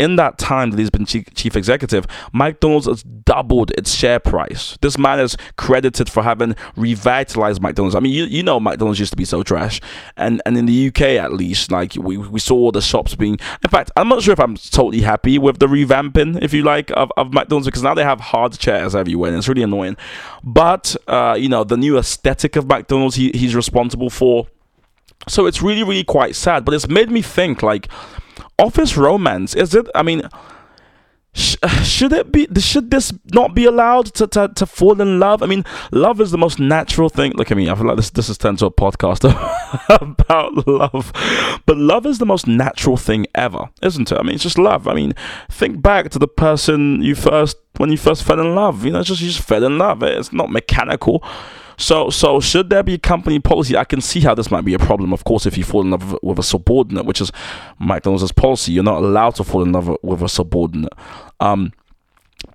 in 0.02 0.16
that 0.16 0.36
time 0.36 0.70
that 0.70 0.80
he's 0.80 0.90
been 0.90 1.06
chief 1.06 1.56
executive, 1.56 2.06
McDonald's 2.32 2.86
has 2.86 3.04
doubled 3.04 3.70
its 3.78 3.94
share 3.94 4.18
price. 4.18 4.76
This 4.80 4.98
man 4.98 5.20
is 5.20 5.36
credited 5.56 6.10
for 6.10 6.24
having 6.24 6.56
revitalized 6.74 7.62
McDonald's. 7.62 7.94
I 7.94 8.00
mean, 8.00 8.12
you, 8.12 8.24
you 8.24 8.42
know, 8.42 8.58
McDonald's 8.58 8.98
used 8.98 9.12
to 9.12 9.16
be 9.16 9.24
so 9.24 9.44
trash, 9.44 9.80
and 10.16 10.42
and 10.44 10.58
in 10.58 10.66
the 10.66 10.88
UK 10.88 11.02
at 11.22 11.32
least, 11.32 11.70
like 11.70 11.94
we, 11.94 12.16
we 12.16 12.40
saw 12.40 12.72
the 12.72 12.82
shops 12.82 13.14
being. 13.14 13.38
In 13.62 13.70
fact, 13.70 13.92
I'm 13.94 14.08
not 14.08 14.22
sure 14.22 14.32
if 14.32 14.40
I'm 14.40 14.56
totally 14.56 15.02
happy 15.02 15.38
with 15.38 15.60
the 15.60 15.66
revamping, 15.68 16.42
if 16.42 16.52
you 16.52 16.64
like, 16.64 16.90
of, 16.96 17.12
of 17.16 17.32
McDonald's 17.32 17.68
because 17.68 17.84
now 17.84 17.94
they 17.94 18.02
have 18.02 18.18
hard 18.18 18.58
chairs 18.58 18.96
everywhere, 18.96 19.30
and 19.30 19.38
it's 19.38 19.48
really 19.48 19.62
annoying. 19.62 19.96
But 20.42 20.96
uh, 21.06 21.36
you 21.38 21.48
know, 21.48 21.62
the 21.62 21.76
new 21.76 21.96
aesthetic 21.96 22.56
of 22.56 22.66
McDonald's, 22.66 23.14
he, 23.14 23.30
he's 23.32 23.54
responsible 23.54 24.10
for 24.10 24.48
So 25.28 25.46
it's 25.46 25.62
really, 25.62 25.82
really 25.82 26.04
quite 26.04 26.34
sad. 26.34 26.64
But 26.64 26.74
it's 26.74 26.88
made 26.88 27.10
me 27.10 27.22
think 27.22 27.62
like, 27.62 27.88
office 28.58 28.96
romance, 28.96 29.54
is 29.54 29.74
it? 29.74 29.86
I 29.94 30.02
mean, 30.02 30.28
sh- 31.34 31.56
should 31.82 32.12
it 32.12 32.32
be 32.32 32.46
should 32.58 32.90
this 32.90 33.12
not 33.32 33.54
be 33.54 33.64
allowed 33.64 34.06
to, 34.14 34.26
to, 34.28 34.48
to 34.54 34.66
fall 34.66 35.00
in 35.00 35.18
love? 35.18 35.42
I 35.42 35.46
mean 35.46 35.64
love 35.90 36.20
is 36.20 36.30
the 36.30 36.38
most 36.38 36.58
natural 36.58 37.08
thing. 37.08 37.32
Look 37.32 37.50
at 37.50 37.56
me 37.56 37.68
i 37.70 37.74
feel 37.74 37.86
like 37.86 37.96
this 37.96 38.10
this 38.10 38.28
has 38.28 38.38
turned 38.38 38.58
to 38.60 38.66
a 38.66 38.70
podcast 38.70 39.24
about 40.00 40.66
love. 40.66 41.12
But 41.66 41.76
love 41.76 42.06
is 42.06 42.18
the 42.18 42.26
most 42.26 42.46
natural 42.46 42.96
thing 42.96 43.26
ever 43.34 43.70
isn't 43.82 44.10
it? 44.12 44.18
I 44.18 44.22
mean 44.22 44.34
it's 44.34 44.42
just 44.42 44.58
love. 44.58 44.88
I 44.88 44.94
mean 44.94 45.14
think 45.50 45.82
back 45.82 46.10
to 46.10 46.18
the 46.18 46.28
person 46.28 47.02
you 47.02 47.14
first 47.14 47.56
when 47.78 47.90
you 47.90 47.96
first 47.96 48.22
fell 48.22 48.40
in 48.40 48.54
love. 48.54 48.84
You 48.84 48.92
know 48.92 49.02
just 49.02 49.20
you 49.20 49.28
just 49.28 49.46
fell 49.46 49.64
in 49.64 49.78
love. 49.78 50.02
It's 50.02 50.32
not 50.32 50.50
mechanical 50.50 51.24
so, 51.82 52.10
so 52.10 52.38
should 52.38 52.70
there 52.70 52.84
be 52.84 52.94
a 52.94 52.98
company 52.98 53.40
policy? 53.40 53.76
I 53.76 53.82
can 53.82 54.00
see 54.00 54.20
how 54.20 54.36
this 54.36 54.52
might 54.52 54.64
be 54.64 54.72
a 54.72 54.78
problem. 54.78 55.12
Of 55.12 55.24
course, 55.24 55.46
if 55.46 55.58
you 55.58 55.64
fall 55.64 55.80
in 55.80 55.90
love 55.90 56.16
with 56.22 56.38
a 56.38 56.42
subordinate, 56.42 57.06
which 57.06 57.20
is 57.20 57.32
McDonald's 57.80 58.30
policy, 58.30 58.70
you're 58.70 58.84
not 58.84 59.02
allowed 59.02 59.34
to 59.36 59.44
fall 59.44 59.62
in 59.62 59.72
love 59.72 59.96
with 60.00 60.22
a 60.22 60.28
subordinate. 60.28 60.92
Um, 61.40 61.72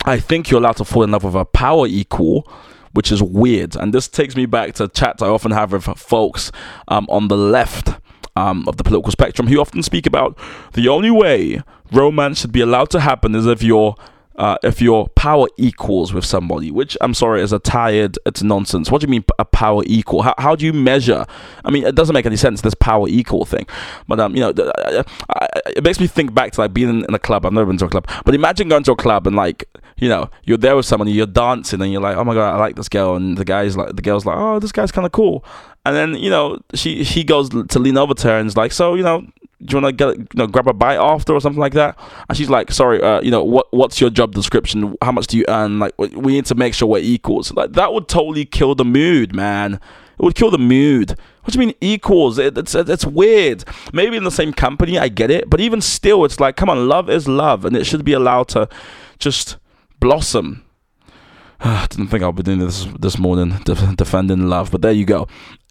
I 0.05 0.17
think 0.17 0.49
you're 0.49 0.61
allowed 0.61 0.77
to 0.77 0.85
fall 0.85 1.03
in 1.03 1.11
love 1.11 1.25
with 1.25 1.35
a 1.35 1.43
power 1.43 1.87
equal, 1.87 2.49
which 2.93 3.11
is 3.11 3.21
weird. 3.21 3.75
And 3.75 3.93
this 3.93 4.07
takes 4.07 4.37
me 4.37 4.45
back 4.45 4.75
to 4.75 4.87
chats 4.87 5.21
I 5.21 5.27
often 5.27 5.51
have 5.51 5.73
with 5.73 5.83
folks 5.83 6.49
um, 6.87 7.05
on 7.09 7.27
the 7.27 7.37
left. 7.37 7.89
Um, 8.35 8.67
of 8.67 8.77
the 8.77 8.83
political 8.83 9.11
spectrum, 9.11 9.47
who 9.47 9.59
often 9.59 9.81
speak 9.81 10.05
about 10.05 10.37
the 10.73 10.87
only 10.87 11.09
way 11.09 11.63
romance 11.91 12.41
should 12.41 12.51
be 12.51 12.61
allowed 12.61 12.91
to 12.91 12.99
happen 12.99 13.33
is 13.33 13.47
if 13.47 13.63
you're 13.63 13.95
uh, 14.37 14.57
if 14.63 14.81
your 14.81 15.07
power 15.09 15.47
equals 15.57 16.13
with 16.13 16.23
somebody, 16.23 16.69
which 16.69 16.95
I'm 17.01 17.13
sorry 17.13 17.41
is 17.41 17.51
a 17.51 17.59
tired, 17.59 18.19
it's 18.25 18.43
nonsense. 18.43 18.91
What 18.91 19.01
do 19.01 19.07
you 19.07 19.11
mean 19.11 19.25
a 19.39 19.45
power 19.45 19.83
equal? 19.85 20.21
How, 20.21 20.35
how 20.37 20.55
do 20.55 20.65
you 20.65 20.73
measure? 20.73 21.25
I 21.65 21.71
mean, 21.71 21.83
it 21.85 21.95
doesn't 21.95 22.13
make 22.13 22.27
any 22.27 22.35
sense 22.35 22.61
this 22.61 22.75
power 22.75 23.07
equal 23.07 23.45
thing. 23.45 23.65
But 24.07 24.19
um, 24.19 24.35
you 24.35 24.41
know, 24.41 24.53
it 24.55 25.83
makes 25.83 25.99
me 25.99 26.07
think 26.07 26.33
back 26.33 26.51
to 26.53 26.61
like 26.61 26.73
being 26.73 27.03
in 27.03 27.13
a 27.13 27.19
club. 27.19 27.45
I've 27.45 27.53
never 27.53 27.65
been 27.65 27.77
to 27.79 27.85
a 27.85 27.89
club, 27.89 28.07
but 28.25 28.35
imagine 28.35 28.69
going 28.69 28.83
to 28.83 28.91
a 28.91 28.95
club 28.95 29.25
and 29.25 29.35
like 29.35 29.67
you 29.97 30.07
know 30.07 30.29
you're 30.43 30.57
there 30.57 30.75
with 30.75 30.85
someone, 30.85 31.07
you're 31.07 31.25
dancing, 31.25 31.81
and 31.81 31.91
you're 31.91 32.01
like, 32.01 32.15
oh 32.15 32.23
my 32.23 32.35
god, 32.35 32.53
I 32.53 32.57
like 32.59 32.75
this 32.75 32.89
girl, 32.89 33.15
and 33.15 33.37
the 33.37 33.45
guy's 33.45 33.75
like, 33.75 33.95
the 33.95 34.03
girl's 34.03 34.25
like, 34.25 34.37
oh, 34.37 34.59
this 34.59 34.71
guy's 34.71 34.91
kind 34.91 35.07
of 35.07 35.11
cool, 35.11 35.43
and 35.83 35.95
then 35.95 36.15
you 36.15 36.29
know 36.29 36.59
she 36.75 37.03
he 37.03 37.23
goes 37.23 37.49
to 37.49 37.79
lean 37.79 37.97
over 37.97 38.13
to 38.13 38.27
her 38.27 38.37
and 38.37 38.47
is 38.47 38.55
like, 38.55 38.71
so 38.71 38.93
you 38.93 39.03
know 39.03 39.25
do 39.63 39.75
you 39.75 39.81
want 39.81 39.97
to 39.97 40.05
get 40.05 40.17
you 40.17 40.27
know 40.35 40.47
grab 40.47 40.67
a 40.67 40.73
bite 40.73 40.97
after 40.97 41.33
or 41.33 41.41
something 41.41 41.59
like 41.59 41.73
that? 41.73 41.97
And 42.29 42.37
she's 42.37 42.49
like 42.49 42.71
sorry 42.71 43.01
uh, 43.01 43.21
you 43.21 43.31
know 43.31 43.43
what 43.43 43.67
what's 43.71 43.99
your 43.99 44.09
job 44.09 44.33
description? 44.33 44.95
How 45.01 45.11
much 45.11 45.27
do 45.27 45.37
you 45.37 45.45
earn? 45.47 45.79
Like 45.79 45.93
we 45.97 46.33
need 46.33 46.45
to 46.47 46.55
make 46.55 46.73
sure 46.73 46.87
we're 46.87 46.99
equals. 46.99 47.51
Like 47.53 47.73
that 47.73 47.93
would 47.93 48.07
totally 48.07 48.45
kill 48.45 48.75
the 48.75 48.85
mood 48.85 49.35
man. 49.35 49.75
It 50.19 50.23
would 50.23 50.35
kill 50.35 50.51
the 50.51 50.57
mood. 50.57 51.17
What 51.41 51.53
do 51.53 51.59
you 51.59 51.65
mean 51.65 51.75
equals? 51.81 52.37
It, 52.37 52.57
it's 52.57 52.75
it's 52.75 53.05
weird. 53.05 53.63
Maybe 53.93 54.17
in 54.17 54.23
the 54.25 54.31
same 54.31 54.53
company 54.53 54.99
i 54.99 55.07
get 55.07 55.31
it. 55.31 55.49
But 55.49 55.59
even 55.59 55.81
still 55.81 56.23
it's 56.25 56.39
like 56.39 56.55
come 56.55 56.69
on 56.69 56.87
love 56.87 57.09
is 57.09 57.27
love 57.27 57.65
and 57.65 57.75
it 57.75 57.85
should 57.85 58.05
be 58.05 58.13
allowed 58.13 58.49
to 58.49 58.69
just 59.17 59.57
blossom 59.99 60.66
I 61.59 61.87
didn't 61.89 62.07
think 62.07 62.23
I'd 62.23 62.35
be 62.35 62.43
doing 62.43 62.59
this 62.59 62.85
this 62.99 63.17
morning, 63.17 63.59
defending 63.63 64.47
love, 64.47 64.71
but 64.71 64.81
there 64.81 64.91
you 64.91 65.05
go 65.05 65.27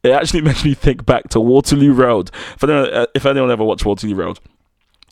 it 0.06 0.12
actually 0.12 0.40
makes 0.42 0.64
me 0.64 0.74
think 0.74 1.04
back 1.04 1.28
to 1.30 1.40
Waterloo 1.40 1.92
Road. 1.92 2.30
If 2.54 2.64
anyone, 2.64 2.92
uh, 2.92 3.06
if 3.14 3.26
anyone 3.26 3.50
ever 3.50 3.64
watched 3.64 3.84
Waterloo 3.84 4.14
Road, 4.14 4.38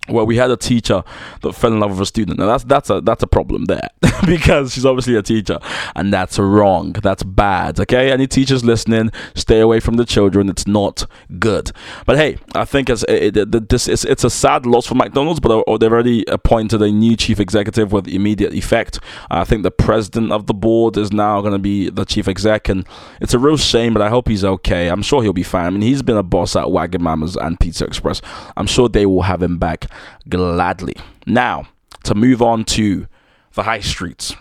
where 0.09 0.25
we 0.25 0.37
had 0.37 0.51
a 0.51 0.57
teacher 0.57 1.03
that 1.41 1.53
fell 1.55 1.73
in 1.73 1.81
love 1.81 1.93
with 1.93 2.01
a 2.01 2.07
student. 2.07 2.39
Now 2.39 2.47
that's 2.47 2.65
that's 2.65 2.91
a 2.91 3.01
that's 3.01 3.23
a 3.23 3.27
problem 3.27 3.67
there 3.67 3.89
because 4.27 4.75
she's 4.75 4.85
obviously 4.85 5.17
a 5.17 5.23
teacher, 5.23 5.59
and 5.95 6.13
that's 6.13 6.39
wrong. 6.39 6.93
That's 6.93 7.23
bad. 7.23 7.81
Okay, 7.81 8.11
any 8.13 8.27
teachers 8.27 8.65
listening, 8.65 9.11
stay 9.35 9.61
away 9.61 9.81
from 9.81 9.95
the 9.95 10.05
children. 10.05 10.49
It's 10.49 10.67
not 10.67 11.07
good. 11.39 11.73
But 12.07 12.17
hey, 12.17 12.39
I 12.55 12.65
think 12.65 12.91
it's 12.91 13.03
it, 13.05 13.37
it, 13.37 13.69
this 13.69 13.89
it's, 13.89 14.05
it's 14.05 14.25
a 14.25 14.31
sad 14.31 14.67
loss 14.67 14.87
for 14.87 14.95
McDonald's, 14.95 15.41
but 15.41 15.65
uh, 15.67 15.79
they've 15.79 15.93
already 15.93 16.25
appointed 16.29 16.83
a 16.83 16.91
new 16.91 17.17
chief 17.17 17.41
executive 17.41 17.93
with 17.93 18.07
immediate 18.07 18.53
effect. 18.53 19.01
I 19.31 19.45
think 19.45 19.63
the 19.63 19.71
president 19.71 20.33
of 20.33 20.47
the 20.47 20.55
board 20.55 20.97
is 20.97 21.13
now 21.13 21.41
going 21.41 21.53
to 21.53 21.59
be 21.59 21.89
the 21.89 22.05
chief 22.05 22.29
exec, 22.29 22.69
and 22.69 22.87
it's 23.21 23.33
a 23.33 23.39
real 23.39 23.57
shame. 23.57 23.95
But 23.95 24.03
I 24.03 24.11
hope 24.11 24.29
he's 24.29 24.45
okay. 24.45 24.89
I'm 24.89 25.03
sure 25.03 25.23
he'll 25.23 25.33
be 25.33 25.43
fine. 25.43 25.67
I 25.67 25.71
mean, 25.71 25.83
he's 25.83 26.03
been 26.03 26.17
a 26.17 26.23
boss 26.23 26.57
at 26.57 26.67
Wagamama's 26.67 27.37
and 27.37 27.59
Pizza 27.59 27.87
Express. 27.87 28.21
I'm 28.57 28.67
sure 28.67 28.89
they 28.89 29.07
will 29.07 29.23
have 29.23 29.43
him 29.43 29.59
back 29.59 29.87
gladly. 30.29 30.97
Now, 31.27 31.69
to 32.05 32.15
move 32.15 32.43
on 32.43 32.65
to 32.65 33.07
the 33.55 33.63
high 33.63 33.81
streets. 33.81 34.35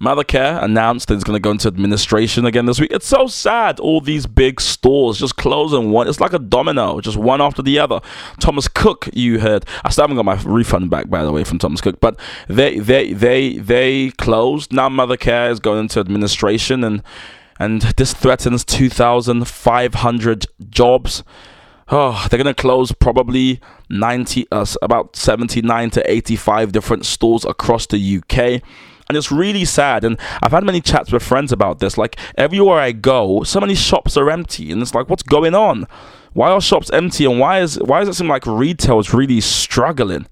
Mothercare 0.00 0.62
announced 0.62 1.08
that 1.08 1.14
it's 1.14 1.24
going 1.24 1.36
to 1.36 1.40
go 1.40 1.52
into 1.52 1.68
administration 1.68 2.44
again 2.44 2.66
this 2.66 2.80
week. 2.80 2.90
It's 2.90 3.06
so 3.06 3.26
sad. 3.26 3.78
All 3.78 4.00
these 4.00 4.26
big 4.26 4.60
stores 4.60 5.18
just 5.18 5.36
closing 5.36 5.90
one. 5.90 6.08
It's 6.08 6.20
like 6.20 6.32
a 6.32 6.38
domino, 6.38 7.00
just 7.00 7.16
one 7.16 7.40
after 7.40 7.62
the 7.62 7.78
other. 7.78 8.00
Thomas 8.40 8.68
Cook, 8.68 9.08
you 9.12 9.38
heard. 9.38 9.64
I 9.84 9.90
still 9.90 10.02
haven't 10.02 10.16
got 10.16 10.24
my 10.24 10.40
refund 10.44 10.90
back, 10.90 11.08
by 11.08 11.24
the 11.24 11.32
way, 11.32 11.44
from 11.44 11.58
Thomas 11.58 11.80
Cook. 11.80 12.00
But 12.00 12.18
they 12.48 12.78
they 12.80 13.12
they 13.12 13.56
they 13.56 14.10
closed. 14.10 14.72
Now 14.72 14.88
Mothercare 14.88 15.50
is 15.50 15.60
going 15.60 15.80
into 15.80 16.00
administration, 16.00 16.82
and 16.82 17.02
and 17.58 17.82
this 17.82 18.12
threatens 18.12 18.64
2,500 18.64 20.46
jobs. 20.68 21.22
Oh, 21.88 22.26
they're 22.30 22.38
gonna 22.38 22.54
close 22.54 22.92
probably 22.92 23.60
90, 23.90 24.46
uh, 24.50 24.66
about 24.82 25.16
79 25.16 25.90
to 25.90 26.10
85 26.10 26.72
different 26.72 27.04
stores 27.04 27.44
across 27.44 27.86
the 27.86 27.98
UK. 27.98 28.62
And 29.08 29.18
it's 29.18 29.30
really 29.30 29.66
sad. 29.66 30.02
And 30.02 30.18
I've 30.42 30.52
had 30.52 30.64
many 30.64 30.80
chats 30.80 31.12
with 31.12 31.22
friends 31.22 31.52
about 31.52 31.78
this. 31.78 31.98
Like, 31.98 32.16
everywhere 32.38 32.78
I 32.78 32.92
go, 32.92 33.42
so 33.42 33.60
many 33.60 33.74
shops 33.74 34.16
are 34.16 34.30
empty. 34.30 34.72
And 34.72 34.80
it's 34.80 34.94
like, 34.94 35.10
what's 35.10 35.22
going 35.22 35.54
on? 35.54 35.86
Why 36.32 36.50
are 36.50 36.60
shops 36.60 36.90
empty? 36.90 37.26
And 37.26 37.38
why 37.38 37.60
is 37.60 37.78
why 37.78 38.00
does 38.00 38.08
it 38.08 38.14
seem 38.14 38.28
like 38.28 38.46
retail 38.46 38.98
is 38.98 39.12
really 39.12 39.40
struggling? 39.40 40.26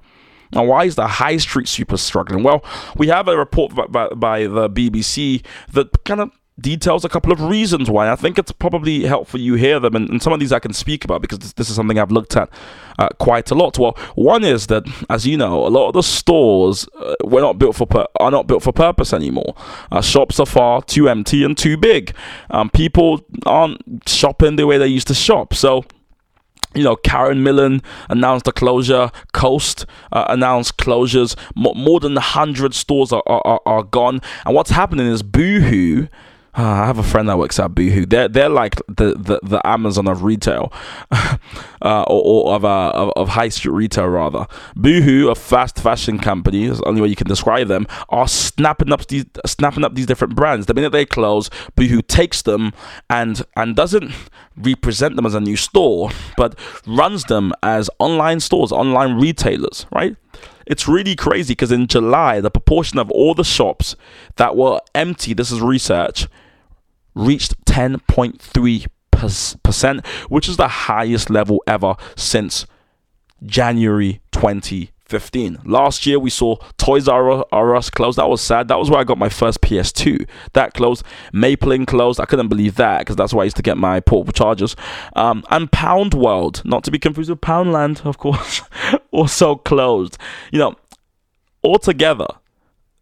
And 0.53 0.69
why 0.69 0.85
is 0.85 0.97
the 0.97 1.07
high 1.07 1.37
street 1.39 1.69
super 1.69 1.97
struggling? 1.97 2.43
Well, 2.43 2.65
we 2.97 3.09
have 3.09 3.29
a 3.29 3.37
report 3.37 3.75
by, 3.75 3.87
by, 3.87 4.09
by 4.09 4.47
the 4.47 4.69
BBC 4.69 5.45
that 5.73 6.05
kind 6.05 6.21
of 6.21 6.31
details 6.63 7.05
a 7.05 7.09
couple 7.09 7.33
of 7.33 7.41
reasons 7.41 7.91
why. 7.91 8.11
I 8.11 8.17
think 8.17 8.39
it's 8.39 8.53
probably 8.53 9.05
helpful 9.05 9.41
you 9.41 9.55
hear 9.55 9.81
them, 9.81 9.95
and, 9.95 10.09
and 10.09 10.23
some 10.23 10.33
of 10.33 10.41
these 10.41 10.53
I 10.53 10.59
can 10.59 10.73
speak 10.73 11.05
about 11.05 11.21
because 11.21 11.41
this, 11.41 11.53
this 11.55 11.69
is 11.69 11.77
something 11.77 11.99
I've 11.99 12.13
looked 12.13 12.37
at 12.37 12.49
uh, 12.99 13.09
quite 13.19 13.51
a 13.51 13.55
lot. 13.55 13.79
Well, 13.79 13.97
one 14.15 14.45
is 14.45 14.69
that, 14.69 14.85
as 15.11 15.27
you 15.27 15.37
know, 15.37 15.67
a 15.67 15.69
lot 15.69 15.89
of 15.89 15.95
the 15.95 16.03
stores 16.03 16.89
uh, 16.99 17.15
were 17.25 17.41
not 17.41 17.59
built 17.59 17.77
for 17.77 17.87
pur- 17.87 18.07
are 18.21 18.31
not 18.31 18.47
built 18.47 18.63
for 18.63 18.73
purpose 18.73 19.13
anymore. 19.13 19.55
Uh, 19.91 20.01
shops 20.01 20.41
are 20.41 20.47
far 20.47 20.83
too 20.83 21.09
empty 21.09 21.45
and 21.45 21.59
too 21.59 21.77
big. 21.77 22.15
Um, 22.51 22.71
people 22.71 23.27
aren't 23.45 23.83
shopping 24.09 24.57
the 24.57 24.67
way 24.67 24.79
they 24.79 24.87
used 24.87 25.09
to 25.09 25.15
shop, 25.15 25.55
so 25.55 25.85
you 26.75 26.83
know, 26.83 26.97
Karen 26.97 27.43
Millen 27.43 27.83
announced 28.09 28.47
the 28.47 28.53
closure. 28.53 29.11
Coast 29.33 29.85
uh, 30.11 30.25
announced 30.29 30.79
closures. 30.79 31.37
more 31.55 32.01
than 32.01 32.15
100 32.15 32.75
stores 32.75 33.13
are, 33.13 33.23
are, 33.27 33.61
are 33.67 33.83
gone. 33.83 34.21
And 34.47 34.55
what's 34.55 34.71
happening 34.71 35.07
is 35.07 35.23
Boohoo 35.23 36.09
uh, 36.57 36.63
I 36.63 36.87
have 36.87 36.99
a 36.99 37.03
friend 37.03 37.29
that 37.31 37.39
works 37.39 37.59
at 37.59 37.75
Boohoo. 37.75 38.05
They're 38.05 38.29
they're 38.29 38.51
like 38.51 38.77
the, 38.87 39.15
the, 39.15 39.41
the 39.43 39.67
Amazon 39.67 40.07
of 40.07 40.23
retail, 40.23 40.71
uh, 41.11 41.37
or, 41.81 42.05
or 42.07 42.55
of, 42.57 42.65
uh, 42.65 42.91
of, 42.91 43.13
of 43.17 43.29
high 43.31 43.49
street 43.49 43.73
retail 43.73 44.09
rather. 44.09 44.47
Boohoo, 44.77 45.31
a 45.31 45.35
fast 45.35 45.79
fashion 45.79 46.19
company, 46.19 46.65
is 46.65 46.79
the 46.79 46.85
only 46.85 47.01
way 47.01 47.09
you 47.09 47.17
can 47.17 47.27
describe 47.27 47.69
them, 47.69 47.87
are 48.11 48.29
snapping 48.29 48.93
up 48.93 49.07
these 49.07 49.25
snapping 49.47 49.83
up 49.83 49.95
these 49.95 50.05
different 50.05 50.35
brands. 50.35 50.67
The 50.67 50.75
minute 50.75 50.93
they 50.93 51.07
close, 51.07 51.49
Boohoo 51.75 52.03
takes 52.03 52.43
them 52.43 52.75
and 53.09 53.43
and 53.57 53.75
doesn't 53.75 54.13
represent 54.57 55.17
them 55.17 55.25
as 55.25 55.35
a 55.35 55.41
new 55.41 55.57
store, 55.57 56.11
but 56.37 56.59
runs 56.87 57.25
them 57.25 57.55
as 57.63 57.89
online 57.99 58.41
stores, 58.41 58.73
online 58.73 59.15
retailers, 59.19 59.87
right? 59.91 60.17
It's 60.67 60.89
really 60.89 61.17
crazy 61.17 61.53
because 61.53 61.73
in 61.73 61.87
July, 61.87 62.41
the 62.41 62.51
proportion 62.51 62.99
of 62.99 63.11
all 63.11 63.35
the 63.35 63.45
shops 63.45 63.97
that 64.37 64.57
were 64.57 64.81
empty, 64.95 65.35
this 65.35 65.51
is 65.51 65.61
research, 65.61 66.29
reached 67.15 67.63
10.3%, 67.65 70.07
which 70.29 70.49
is 70.49 70.57
the 70.57 70.69
highest 70.69 71.31
level 71.31 71.63
ever 71.67 71.95
since 72.17 72.67
January 73.45 74.21
2015. 74.33 75.59
Last 75.65 76.07
year, 76.07 76.19
we 76.19 76.31
saw 76.31 76.57
Toys 76.79 77.07
R 77.09 77.77
Us 77.77 77.91
close. 77.91 78.17
That 78.17 78.31
was 78.31 78.41
sad. 78.41 78.69
That 78.69 78.79
was 78.79 78.89
where 78.89 79.01
I 79.01 79.05
got 79.05 79.19
my 79.19 79.29
first 79.29 79.61
PS2. 79.61 80.27
That 80.55 80.75
closed. 80.75 81.05
Maplin 81.33 81.87
closed. 81.87 82.21
I 82.21 82.25
couldn't 82.25 82.49
believe 82.49 82.77
that 82.77 83.01
because 83.01 83.17
that's 83.17 83.35
where 83.35 83.43
I 83.43 83.45
used 83.45 83.57
to 83.57 83.63
get 83.63 83.77
my 83.77 84.01
portable 84.01 84.33
chargers. 84.33 84.75
Um, 85.15 85.45
and 85.51 85.71
Poundworld, 85.71 86.65
not 86.65 86.85
to 86.85 86.91
be 86.91 86.99
confused 86.99 87.31
with 87.31 87.41
Poundland, 87.41 88.05
of 88.07 88.19
course, 88.19 88.63
also 89.13 89.57
closed. 89.57 90.19
You 90.51 90.59
know, 90.59 90.75
altogether, 91.63 92.27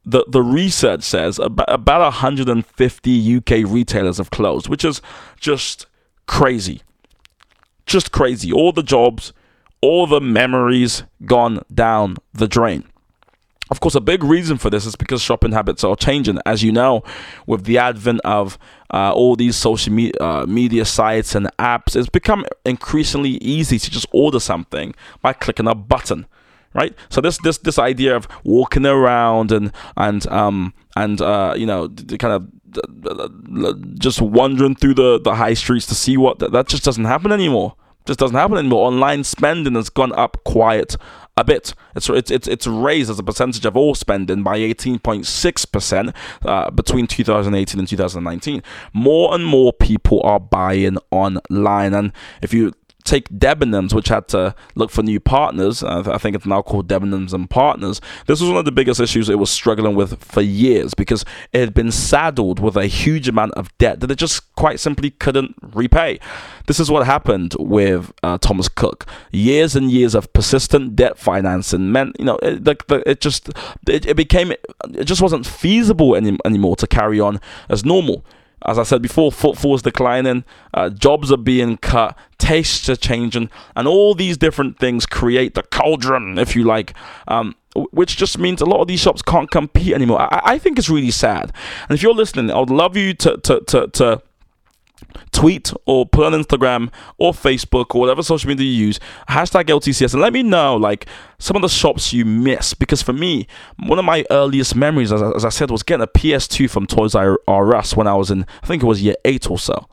the, 0.05 0.25
the 0.29 0.43
research 0.43 1.03
says 1.03 1.39
about, 1.39 1.73
about 1.73 2.01
150 2.01 3.37
UK 3.37 3.51
retailers 3.67 4.19
have 4.19 4.31
closed, 4.31 4.69
which 4.69 4.85
is 4.85 5.01
just 5.39 5.87
crazy. 6.27 6.83
Just 7.87 8.13
crazy. 8.13 8.53
All 8.53 8.73
the 8.73 8.83
jobs, 8.83 9.33
all 9.81 10.07
the 10.07 10.21
memories 10.21 11.05
gone 11.25 11.63
down 11.73 12.17
the 12.33 12.49
drain. 12.49 12.85
Of 13.71 13.81
course, 13.81 13.95
a 13.95 14.01
big 14.01 14.25
reason 14.25 14.59
for 14.59 14.69
this 14.69 14.85
is 14.85 14.97
because 14.97 15.23
shopping 15.23 15.53
habits 15.53 15.85
are 15.85 15.95
changing. 15.95 16.39
As 16.45 16.63
you 16.63 16.73
know, 16.73 17.05
with 17.47 17.65
the 17.65 17.79
advent 17.79 18.21
of 18.25 18.59
uh, 18.93 19.13
all 19.13 19.37
these 19.37 19.57
social 19.57 19.93
me- 19.93 20.13
uh, 20.21 20.45
media 20.47 20.85
sites 20.85 21.35
and 21.35 21.49
apps, 21.59 21.95
it's 21.95 22.09
become 22.09 22.45
increasingly 22.65 23.39
easy 23.43 23.79
to 23.79 23.91
just 23.91 24.07
order 24.13 24.41
something 24.41 24.95
by 25.23 25.33
clicking 25.33 25.69
a 25.69 25.75
button 25.75 26.27
right? 26.73 26.95
So 27.09 27.21
this 27.21 27.37
this 27.39 27.59
this 27.59 27.79
idea 27.81 28.15
of 28.15 28.29
walking 28.45 28.87
around 28.87 29.51
and 29.51 29.73
and 29.97 30.25
um 30.29 30.73
and 30.95 31.21
uh 31.21 31.55
you 31.57 31.67
know 31.67 31.89
kind 31.89 32.33
of 32.35 33.99
just 33.99 34.21
wandering 34.21 34.75
through 34.75 34.95
the 34.95 35.21
the 35.21 35.35
high 35.35 35.55
streets 35.55 35.87
to 35.87 35.95
see 35.95 36.17
what 36.17 36.39
that, 36.39 36.53
that 36.53 36.69
just 36.69 36.85
doesn't 36.85 37.05
happen 37.05 37.33
anymore. 37.33 37.75
Just 38.07 38.19
doesn't 38.19 38.37
happen 38.37 38.57
anymore. 38.57 38.87
Online 38.87 39.25
spending 39.25 39.75
has 39.75 39.91
gone 39.91 40.13
up 40.13 40.39
quite 40.45 40.97
a 41.41 41.45
bit. 41.45 41.75
It's 41.97 42.09
it's 42.09 42.47
it's, 42.47 42.67
raised 42.67 43.11
as 43.11 43.19
a 43.19 43.23
percentage 43.23 43.65
of 43.65 43.77
all 43.77 43.95
spending 43.95 44.43
by 44.43 44.59
18.6 44.59 45.73
percent 45.73 46.15
uh, 46.45 46.71
between 46.71 47.07
2018 47.07 47.79
and 47.79 47.89
2019. 47.89 48.63
More 48.93 49.35
and 49.35 49.45
more 49.45 49.73
people 49.73 50.21
are 50.23 50.39
buying 50.39 50.99
online, 51.11 51.95
and 51.95 52.13
if 52.43 52.55
you 52.55 52.73
take 53.11 53.29
Debenhams, 53.29 53.93
which 53.93 54.09
had 54.09 54.29
to 54.29 54.55
look 54.75 54.91
for 54.91 55.03
new 55.03 55.21
partners. 55.21 55.83
I 55.83 56.17
think 56.19 56.37
it's 56.37 56.47
now 56.47 56.63
called 56.63 56.89
Debenhams 56.89 57.33
and 57.33 57.51
Partners. 57.51 58.01
This 58.27 58.41
was 58.41 58.49
one 58.49 58.59
of 58.59 58.65
the 58.65 58.73
biggest 58.73 59.01
issues 59.01 59.29
it 59.29 59.39
was 59.39 59.51
struggling 59.51 59.97
with 59.97 60.23
for 60.23 60.41
years 60.41 60.95
because 60.95 61.25
it 61.53 61.61
had 61.61 61.75
been 61.75 61.91
saddled 61.91 62.61
with 62.61 62.77
a 62.77 62.87
huge 62.87 63.29
amount 63.29 63.53
of 63.55 63.77
debt 63.79 64.01
that 64.01 64.11
it 64.11 64.17
just 64.17 64.55
quite 64.55 64.79
simply 64.79 65.11
couldn't 65.11 65.57
repay. 65.61 66.21
This 66.67 66.79
is 66.79 66.91
what 66.91 67.05
happened 67.05 67.57
with 67.59 68.13
uh, 68.23 68.39
Thomas 68.39 68.69
Cook. 68.69 69.07
Years 69.33 69.75
and 69.75 69.91
years 69.91 70.15
of 70.15 70.33
persistent 70.33 70.95
debt 70.95 71.19
financing 71.19 71.91
meant, 71.91 72.17
you 72.19 72.25
know, 72.25 72.39
it, 72.43 72.65
the, 72.65 73.03
it 73.07 73.21
just 73.21 73.49
it, 73.89 74.07
it 74.07 74.17
became 74.17 74.53
it 74.53 75.05
just 75.05 75.21
wasn't 75.21 75.47
feasible 75.47 76.15
any, 76.15 76.39
anymore 76.45 76.77
to 76.77 76.87
carry 76.87 77.19
on 77.19 77.41
as 77.69 77.85
normal 77.85 78.25
as 78.67 78.79
I 78.79 78.83
said 78.83 79.03
before, 79.03 79.33
footfall's 79.33 79.83
declining, 79.83 80.45
uh, 80.75 80.91
jobs 80.91 81.33
are 81.33 81.39
being 81.39 81.77
cut, 81.79 82.17
tastes 82.39 82.89
are 82.89 82.97
changing, 82.97 83.51
and 83.75 83.89
all 83.89 84.15
these 84.15 84.37
different 84.37 84.79
things 84.79 85.07
create 85.07 85.55
the 85.55 85.63
cauldron, 85.63 86.39
if 86.39 86.55
you 86.55 86.65
like, 86.65 86.95
um, 87.29 87.55
which 87.93 88.17
just 88.17 88.39
means 88.39 88.61
a 88.61 88.67
lot 88.67 88.81
of 88.81 88.89
these 88.89 89.01
shops 89.01 89.23
can't 89.23 89.51
compete 89.51 89.95
anymore. 89.95 90.21
I, 90.21 90.41
I 90.45 90.59
think 90.59 90.79
it's 90.79 90.91
really 90.91 91.11
sad. 91.11 91.53
And 91.89 91.97
if 91.97 92.03
you're 92.03 92.15
listening, 92.15 92.51
I 92.51 92.59
would 92.59 92.71
love 92.71 92.97
you 92.97 93.15
to 93.15 93.37
to 93.39 93.61
to, 93.61 93.87
to 93.89 94.23
tweet 95.33 95.73
or 95.87 96.07
put 96.07 96.27
on 96.27 96.33
Instagram 96.33 96.91
or 97.19 97.33
Facebook 97.33 97.95
or 97.95 98.01
whatever 98.01 98.23
social 98.23 98.49
media 98.49 98.67
you 98.67 98.87
use, 98.87 99.01
hashtag 99.29 99.65
LTCS, 99.65 100.13
and 100.13 100.23
let 100.23 100.33
me 100.33 100.43
know 100.43 100.77
like 100.77 101.07
some 101.39 101.57
of 101.57 101.63
the 101.63 101.69
shops 101.69 102.13
you 102.13 102.25
miss. 102.25 102.75
Because 102.75 103.03
for 103.03 103.13
me, 103.13 103.47
one 103.79 103.99
of 103.99 104.05
my 104.05 104.25
earliest 104.31 104.75
memories, 104.77 105.13
as, 105.13 105.23
as 105.23 105.45
I 105.45 105.49
said, 105.51 105.71
was 105.71 105.83
getting 105.83 106.03
a 106.03 106.07
PS2 106.07 106.69
from 106.69 106.87
Toys 106.87 107.15
R 107.15 107.39
Us 107.77 107.97
when 107.97 108.07
I 108.07 108.15
was 108.15 108.31
in, 108.31 108.47
I 108.63 108.67
think 108.67 108.83
it 108.83 108.87
was 108.87 109.03
year 109.03 109.17
eight 109.25 109.51
or 109.51 109.59
so. 109.59 109.89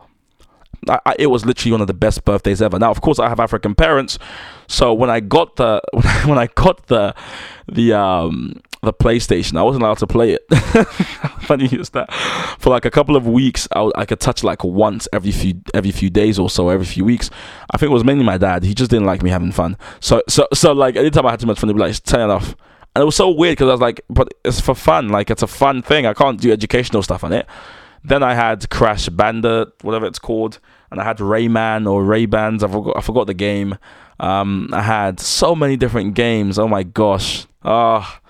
I, 0.87 0.99
I, 1.05 1.15
it 1.19 1.27
was 1.27 1.45
literally 1.45 1.71
one 1.71 1.81
of 1.81 1.87
the 1.87 1.93
best 1.93 2.23
birthdays 2.23 2.61
ever. 2.61 2.77
Now, 2.79 2.91
of 2.91 3.01
course, 3.01 3.19
I 3.19 3.29
have 3.29 3.39
African 3.39 3.75
parents, 3.75 4.19
so 4.67 4.93
when 4.93 5.09
I 5.09 5.19
got 5.19 5.55
the 5.55 5.81
when 6.25 6.37
I 6.37 6.47
got 6.47 6.87
the 6.87 7.15
the 7.67 7.93
um 7.93 8.61
the 8.84 8.93
PlayStation. 8.93 9.57
I 9.57 9.63
wasn't 9.63 9.84
allowed 9.84 9.98
to 10.00 10.07
play 10.07 10.31
it. 10.31 10.41
Funny 11.41 11.65
is 11.65 11.89
that 11.91 12.12
for 12.60 12.69
like 12.69 12.86
a 12.86 12.91
couple 12.91 13.15
of 13.15 13.27
weeks, 13.27 13.67
I, 13.75 13.89
I 13.96 14.05
could 14.05 14.19
touch 14.19 14.43
like 14.43 14.63
once 14.63 15.07
every 15.13 15.31
few 15.31 15.62
every 15.74 15.91
few 15.91 16.10
days 16.10 16.39
or 16.39 16.50
so, 16.50 16.69
every 16.69 16.86
few 16.86 17.05
weeks. 17.05 17.29
I 17.72 17.77
think 17.77 17.89
it 17.89 17.93
was 17.93 18.03
mainly 18.03 18.24
my 18.24 18.38
dad. 18.38 18.63
He 18.63 18.74
just 18.74 18.91
didn't 18.91 19.05
like 19.05 19.24
me 19.24 19.29
having 19.29 19.51
fun. 19.51 19.77
So 20.00 20.22
so 20.27 20.48
so 20.53 20.74
like 20.74 20.96
anytime 20.96 21.25
I 21.25 21.31
had 21.31 21.39
too 21.39 21.48
much 21.48 21.60
fun, 21.60 21.69
he'd 21.69 21.74
be 21.75 21.79
like, 21.79 22.03
"Turn 22.03 22.29
it 22.29 22.34
off." 22.34 22.55
And 22.96 23.01
it 23.03 23.05
was 23.05 23.15
so 23.15 23.29
weird 23.29 23.53
because 23.53 23.69
I 23.69 23.72
was 23.72 23.81
like, 23.81 24.01
"But 24.10 24.34
it's 24.43 24.60
for 24.60 24.75
fun. 24.75 25.10
Like 25.10 25.29
it's 25.29 25.43
a 25.43 25.48
fun 25.48 25.81
thing. 25.81 26.05
I 26.05 26.13
can't 26.13 26.39
do 26.39 26.51
educational 26.51 27.03
stuff 27.03 27.24
on 27.24 27.34
it." 27.34 27.48
Then 28.03 28.24
I 28.24 28.36
had 28.36 28.69
Crash 28.69 29.10
Bandit, 29.10 29.69
whatever 29.81 30.05
it's 30.05 30.19
called, 30.19 30.60
and 30.91 31.01
I 31.01 31.03
had 31.03 31.17
Rayman 31.17 31.89
or 31.91 32.03
Ray 32.03 32.25
Bans. 32.25 32.63
I 32.63 32.67
forgot 32.67 32.98
I 32.98 33.01
forgot 33.01 33.27
the 33.27 33.34
game. 33.34 33.77
Um, 34.19 34.69
I 34.74 34.81
had 34.81 35.19
so 35.19 35.55
many 35.55 35.77
different 35.77 36.13
games. 36.15 36.57
Oh 36.57 36.67
my 36.67 36.84
gosh. 36.84 37.46
Ah. 37.63 38.19
Oh, 38.24 38.26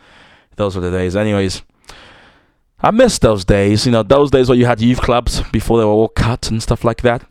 those 0.58 0.76
were 0.76 0.82
the 0.82 0.92
days. 0.92 1.16
Anyways, 1.16 1.62
I 2.82 2.92
miss 2.92 3.18
those 3.20 3.46
days. 3.46 3.86
You 3.86 3.92
know, 3.92 4.04
those 4.04 4.30
days 4.30 4.50
where 4.50 4.58
you 4.58 4.66
had 4.66 4.82
youth 4.82 5.02
clubs 5.02 5.42
before 5.52 5.80
they 5.80 5.86
were 5.86 5.92
all 5.92 6.10
cut 6.10 6.52
and 6.52 6.62
stuff 6.62 6.84
like 6.84 7.02
that. 7.02 7.26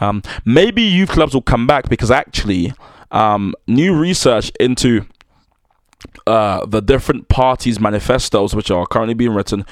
Um, 0.00 0.22
maybe 0.44 0.82
youth 0.82 1.10
clubs 1.10 1.34
will 1.34 1.42
come 1.42 1.66
back 1.66 1.88
because 1.88 2.10
actually, 2.10 2.72
um, 3.10 3.54
new 3.66 3.96
research 3.96 4.52
into 4.60 5.06
uh, 6.26 6.64
the 6.66 6.80
different 6.80 7.28
parties' 7.28 7.80
manifestos, 7.80 8.54
which 8.54 8.70
are 8.70 8.86
currently 8.86 9.14
being 9.14 9.34
written, 9.34 9.64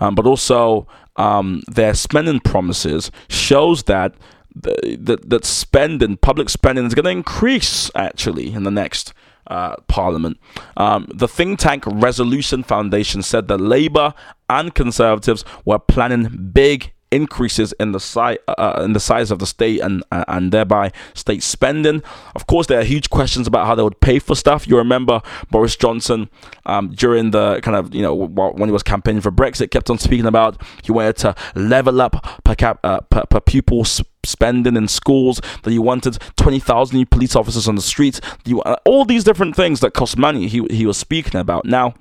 um, 0.00 0.14
but 0.14 0.26
also 0.26 0.86
um, 1.16 1.62
their 1.68 1.94
spending 1.94 2.40
promises, 2.40 3.10
shows 3.28 3.82
that 3.84 4.14
that 4.54 5.28
that 5.28 5.44
spending, 5.44 6.16
public 6.16 6.48
spending, 6.48 6.86
is 6.86 6.94
going 6.94 7.04
to 7.04 7.10
increase 7.10 7.90
actually 7.94 8.52
in 8.52 8.62
the 8.62 8.70
next 8.70 9.12
uh, 9.48 9.76
Parliament. 9.88 10.38
Um, 10.76 11.08
the 11.12 11.28
think 11.28 11.58
tank 11.58 11.84
Resolution 11.86 12.62
Foundation 12.62 13.22
said 13.22 13.48
that 13.48 13.58
Labour 13.58 14.14
and 14.48 14.74
Conservatives 14.74 15.44
were 15.64 15.78
planning 15.78 16.50
big 16.52 16.92
increases 17.14 17.72
in 17.78 17.92
the 17.92 18.00
size 18.00 18.38
uh, 18.48 18.54
uh, 18.58 18.82
in 18.84 18.92
the 18.92 19.00
size 19.00 19.30
of 19.30 19.38
the 19.38 19.46
state 19.46 19.80
and 19.80 20.02
uh, 20.10 20.24
and 20.28 20.50
thereby 20.52 20.90
state 21.14 21.42
spending. 21.42 22.02
Of 22.34 22.46
course, 22.46 22.66
there 22.66 22.80
are 22.80 22.84
huge 22.84 23.08
questions 23.08 23.46
about 23.46 23.66
how 23.66 23.74
they 23.74 23.82
would 23.82 24.00
pay 24.00 24.18
for 24.18 24.34
stuff. 24.34 24.66
You 24.66 24.76
remember 24.76 25.22
Boris 25.50 25.76
Johnson 25.76 26.28
um, 26.66 26.90
during 26.90 27.30
the 27.30 27.60
kind 27.60 27.76
of 27.76 27.94
you 27.94 28.02
know 28.02 28.14
when 28.14 28.68
he 28.68 28.72
was 28.72 28.82
campaigning 28.82 29.22
for 29.22 29.30
Brexit, 29.30 29.70
kept 29.70 29.88
on 29.90 29.98
speaking 29.98 30.26
about 30.26 30.60
he 30.82 30.92
wanted 30.92 31.16
to 31.18 31.34
level 31.54 32.00
up 32.00 32.42
per 32.44 32.54
cap 32.56 32.80
uh, 32.82 33.00
per, 33.00 33.24
per 33.26 33.40
pupil 33.40 33.84
spending 34.24 34.76
in 34.76 34.88
schools. 34.88 35.40
That 35.62 35.70
he 35.70 35.78
wanted 35.78 36.18
twenty 36.36 36.60
thousand 36.60 36.96
new 36.96 37.06
police 37.06 37.36
officers 37.36 37.68
on 37.68 37.76
the 37.76 37.82
streets. 37.82 38.20
Uh, 38.46 38.76
all 38.84 39.04
these 39.04 39.24
different 39.24 39.56
things 39.56 39.80
that 39.80 39.94
cost 39.94 40.16
money. 40.16 40.48
He 40.48 40.66
he 40.70 40.86
was 40.86 40.96
speaking 40.96 41.40
about 41.40 41.64
now. 41.64 41.94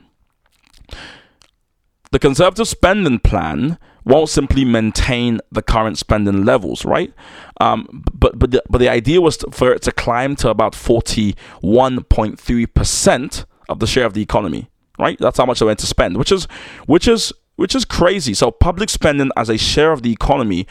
The 2.12 2.20
Conservative 2.20 2.68
spending 2.68 3.18
plan 3.18 3.80
won't 4.06 4.30
simply 4.30 4.66
maintain 4.66 5.40
the 5.52 5.64
current 5.64 5.98
spending 5.98 6.46
levels, 6.46 6.86
right? 6.86 7.12
Um, 7.60 8.04
but 8.14 8.38
but 8.38 8.52
the, 8.52 8.62
but 8.70 8.78
the 8.78 8.90
idea 8.90 9.20
was 9.20 9.38
to, 9.38 9.50
for 9.50 9.74
it 9.74 9.82
to 9.84 9.92
climb 9.92 10.36
to 10.38 10.50
about 10.50 10.76
forty 10.76 11.36
one 11.62 12.04
point 12.04 12.40
three 12.40 12.68
percent 12.68 13.46
of 13.68 13.80
the 13.80 13.88
share 13.88 14.06
of 14.06 14.14
the 14.14 14.22
economy, 14.22 14.70
right? 15.00 15.18
That's 15.20 15.38
how 15.38 15.46
much 15.46 15.60
they 15.60 15.66
went 15.66 15.80
to 15.80 15.88
spend, 15.88 16.18
which 16.18 16.32
is 16.32 16.48
which 16.86 17.08
is 17.08 17.34
which 17.56 17.74
is 17.74 17.86
crazy. 17.86 18.34
So 18.36 18.52
public 18.52 18.90
spending 18.90 19.32
as 19.36 19.50
a 19.50 19.58
share 19.58 19.92
of 19.92 20.04
the 20.04 20.12
economy. 20.12 20.68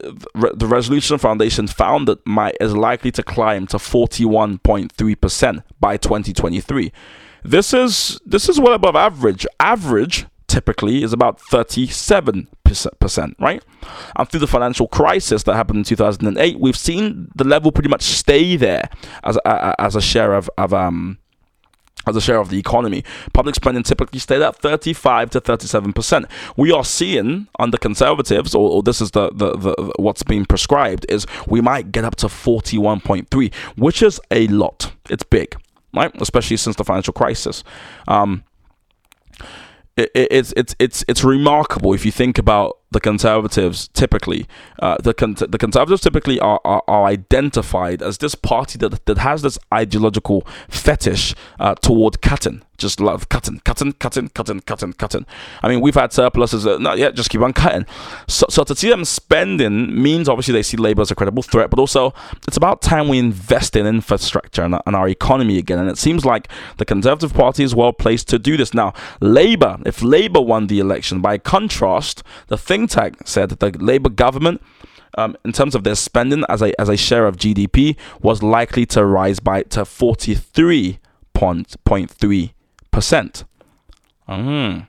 The 0.00 0.66
Resolution 0.66 1.18
Foundation 1.18 1.66
found 1.66 2.08
that 2.08 2.24
might 2.26 2.56
is 2.60 2.76
likely 2.76 3.10
to 3.12 3.22
climb 3.22 3.66
to 3.68 3.78
41.3% 3.78 5.62
by 5.80 5.96
2023. 5.96 6.92
This 7.44 7.72
is 7.72 8.20
this 8.26 8.48
is 8.48 8.58
well 8.58 8.74
above 8.74 8.96
average. 8.96 9.46
Average 9.60 10.26
typically 10.48 11.02
is 11.02 11.12
about 11.12 11.38
37%, 11.38 13.34
right? 13.38 13.62
And 14.16 14.28
through 14.28 14.40
the 14.40 14.46
financial 14.46 14.88
crisis 14.88 15.42
that 15.42 15.54
happened 15.54 15.78
in 15.78 15.84
2008, 15.84 16.58
we've 16.58 16.76
seen 16.76 17.28
the 17.34 17.44
level 17.44 17.72
pretty 17.72 17.88
much 17.88 18.02
stay 18.02 18.56
there 18.56 18.88
as 19.24 19.36
a, 19.44 19.80
as 19.80 19.96
a 19.96 20.00
share 20.00 20.34
of, 20.34 20.48
of 20.56 20.72
um, 20.72 21.18
as 22.06 22.16
a 22.16 22.20
share 22.20 22.38
of 22.38 22.50
the 22.50 22.58
economy. 22.58 23.04
Public 23.32 23.54
spending 23.54 23.82
typically 23.82 24.18
stayed 24.18 24.42
at 24.42 24.56
35 24.56 25.30
to 25.30 25.40
37 25.40 25.92
percent. 25.92 26.26
We 26.56 26.72
are 26.72 26.84
seeing 26.84 27.48
under 27.58 27.78
conservatives, 27.78 28.54
or, 28.54 28.70
or 28.70 28.82
this 28.82 29.00
is 29.00 29.10
the, 29.12 29.30
the, 29.30 29.56
the, 29.56 29.92
what's 29.98 30.22
being 30.22 30.44
prescribed, 30.44 31.06
is 31.08 31.26
we 31.46 31.60
might 31.60 31.92
get 31.92 32.04
up 32.04 32.16
to 32.16 32.26
41.3, 32.26 33.54
which 33.76 34.02
is 34.02 34.20
a 34.30 34.46
lot. 34.48 34.92
It's 35.10 35.24
big, 35.24 35.56
right? 35.94 36.12
Especially 36.20 36.56
since 36.56 36.76
the 36.76 36.84
financial 36.84 37.12
crisis. 37.12 37.64
Um, 38.08 38.44
it, 39.96 40.10
it's 40.14 40.52
it's 40.56 40.74
it's 40.78 41.04
it's 41.08 41.24
remarkable 41.24 41.94
if 41.94 42.04
you 42.04 42.12
think 42.12 42.38
about 42.38 42.75
the 42.96 43.00
conservatives 43.00 43.88
typically 43.88 44.46
uh, 44.78 44.96
the 45.02 45.12
con- 45.12 45.34
the 45.34 45.58
conservatives 45.58 46.00
typically 46.00 46.40
are, 46.40 46.62
are, 46.64 46.82
are 46.88 47.04
identified 47.04 48.00
as 48.00 48.16
this 48.18 48.34
party 48.34 48.78
that 48.78 49.04
that 49.04 49.18
has 49.18 49.42
this 49.42 49.58
ideological 49.70 50.46
fetish 50.70 51.34
uh, 51.60 51.74
toward 51.74 52.22
cutting 52.22 52.62
just 52.76 53.00
love 53.00 53.28
cutting, 53.28 53.60
cutting, 53.60 53.92
cutting, 53.92 54.28
cutting, 54.28 54.60
cutting, 54.60 54.92
cutting. 54.92 55.26
I 55.62 55.68
mean, 55.68 55.80
we've 55.80 55.94
had 55.94 56.12
surpluses, 56.12 56.66
uh, 56.66 56.78
not 56.78 56.98
yet, 56.98 57.14
just 57.14 57.30
keep 57.30 57.40
on 57.40 57.52
cutting. 57.52 57.86
So, 58.28 58.46
so 58.48 58.64
to 58.64 58.74
see 58.74 58.90
them 58.90 59.04
spending 59.04 60.02
means 60.02 60.28
obviously 60.28 60.52
they 60.52 60.62
see 60.62 60.76
Labour 60.76 61.02
as 61.02 61.10
a 61.10 61.14
credible 61.14 61.42
threat, 61.42 61.70
but 61.70 61.78
also 61.78 62.14
it's 62.46 62.56
about 62.56 62.82
time 62.82 63.08
we 63.08 63.18
invest 63.18 63.76
in 63.76 63.86
infrastructure 63.86 64.62
and, 64.62 64.78
and 64.86 64.96
our 64.96 65.08
economy 65.08 65.58
again. 65.58 65.78
And 65.78 65.88
it 65.88 65.98
seems 65.98 66.24
like 66.24 66.48
the 66.76 66.84
Conservative 66.84 67.32
Party 67.32 67.64
is 67.64 67.74
well 67.74 67.92
placed 67.92 68.28
to 68.28 68.38
do 68.38 68.56
this. 68.56 68.74
Now, 68.74 68.92
Labour, 69.20 69.78
if 69.86 70.02
Labour 70.02 70.40
won 70.40 70.66
the 70.66 70.78
election, 70.78 71.20
by 71.20 71.38
contrast, 71.38 72.22
the 72.48 72.58
think 72.58 72.85
said 72.88 73.50
that 73.50 73.60
the 73.60 73.70
Labour 73.78 74.10
government 74.10 74.60
um, 75.18 75.36
in 75.44 75.52
terms 75.52 75.74
of 75.74 75.84
their 75.84 75.94
spending 75.94 76.44
as 76.48 76.62
a 76.62 76.78
as 76.80 76.88
a 76.88 76.96
share 76.96 77.26
of 77.26 77.36
GDP 77.36 77.96
was 78.20 78.42
likely 78.42 78.86
to 78.86 79.04
rise 79.04 79.40
by 79.40 79.62
to 79.62 79.82
43.3 79.82 82.50
percent 82.90 83.44
Mm. 84.28 84.86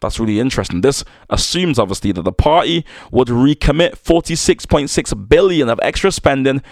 That's 0.00 0.20
really 0.20 0.40
interesting. 0.40 0.82
This 0.82 1.04
assumes 1.30 1.78
obviously 1.78 2.12
that 2.12 2.22
the 2.22 2.32
party 2.32 2.84
would 3.10 3.28
recommit 3.28 3.96
46.6 3.96 5.28
billion 5.28 5.68
of 5.68 5.80
extra 5.82 6.12
spending 6.12 6.62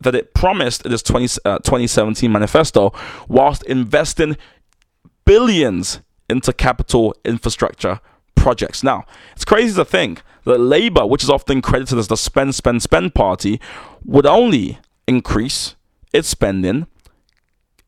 that 0.00 0.14
it 0.14 0.32
promised 0.32 0.86
in 0.86 0.92
its 0.92 1.02
20, 1.02 1.40
uh, 1.44 1.58
2017 1.58 2.32
manifesto, 2.32 2.92
whilst 3.28 3.62
investing 3.64 4.36
billions 5.26 6.00
into 6.28 6.52
capital 6.52 7.14
infrastructure 7.24 8.00
projects. 8.40 8.82
Now, 8.82 9.04
it's 9.36 9.44
crazy 9.44 9.74
to 9.76 9.84
think 9.84 10.22
that 10.44 10.58
Labour, 10.58 11.06
which 11.06 11.22
is 11.22 11.30
often 11.30 11.62
credited 11.62 11.98
as 11.98 12.08
the 12.08 12.16
spend, 12.16 12.54
spend, 12.54 12.82
spend 12.82 13.14
party, 13.14 13.60
would 14.04 14.26
only 14.26 14.78
increase 15.06 15.76
its 16.12 16.28
spending 16.28 16.86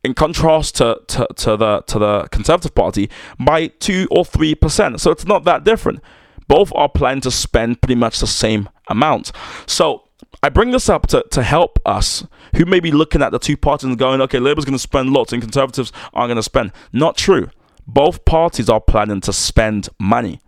in 0.05 0.15
contrast 0.15 0.77
to, 0.77 1.01
to, 1.07 1.27
to 1.37 1.57
the 1.57 1.81
to 1.87 1.99
the 1.99 2.29
Conservative 2.31 2.75
Party 2.75 3.09
by 3.39 3.69
two 3.69 4.07
or 4.11 4.25
three 4.25 4.55
percent. 4.55 5.01
So 5.01 5.11
it's 5.11 5.27
not 5.27 5.45
that 5.45 5.65
different. 5.65 6.01
Both 6.49 6.73
are 6.75 6.89
planning 6.89 7.23
to 7.23 7.31
spend 7.31 7.81
pretty 7.81 7.95
much 7.95 8.19
the 8.19 8.27
same 8.27 8.69
amount. 8.89 9.33
So 9.67 10.09
I 10.43 10.49
bring 10.49 10.73
this 10.73 10.89
up 10.89 11.07
to, 11.09 11.25
to 11.31 11.43
help 11.43 11.79
us 11.87 12.27
who 12.57 12.65
may 12.65 12.81
be 12.81 12.91
looking 12.91 13.23
at 13.23 13.31
the 13.31 13.39
two 13.39 13.57
parties 13.57 13.89
and 13.89 13.99
going, 13.99 14.21
okay, 14.23 14.41
Labour's 14.41 14.65
going 14.65 14.75
to 14.75 14.79
spend 14.79 15.11
lots 15.11 15.33
and 15.33 15.41
Conservatives 15.41 15.93
aren't 16.13 16.29
going 16.29 16.37
to 16.37 16.43
spend. 16.43 16.73
Not 16.93 17.17
true. 17.17 17.49
Both 17.87 18.25
parties 18.25 18.69
are 18.69 18.81
planning 18.81 19.21
to 19.23 19.33
spend 19.33 19.89
money. 19.99 20.41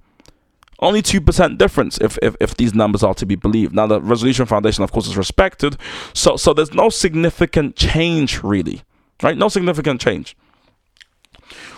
Only 0.80 1.02
2% 1.02 1.56
difference 1.56 1.98
if, 2.00 2.18
if, 2.20 2.36
if 2.40 2.56
these 2.56 2.74
numbers 2.74 3.02
are 3.02 3.14
to 3.14 3.26
be 3.26 3.36
believed. 3.36 3.74
Now, 3.74 3.86
the 3.86 4.00
Resolution 4.00 4.44
Foundation, 4.44 4.84
of 4.84 4.92
course, 4.92 5.06
is 5.06 5.16
respected. 5.16 5.76
So, 6.12 6.36
so 6.36 6.52
there's 6.52 6.74
no 6.74 6.90
significant 6.90 7.76
change, 7.76 8.42
really 8.42 8.82
right? 9.24 9.36
No 9.36 9.48
significant 9.48 10.00
change. 10.00 10.36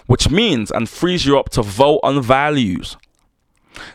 Which 0.06 0.30
means 0.30 0.70
and 0.70 0.88
frees 0.88 1.26
you 1.26 1.38
up 1.38 1.50
to 1.50 1.62
vote 1.62 2.00
on 2.02 2.22
values. 2.22 2.96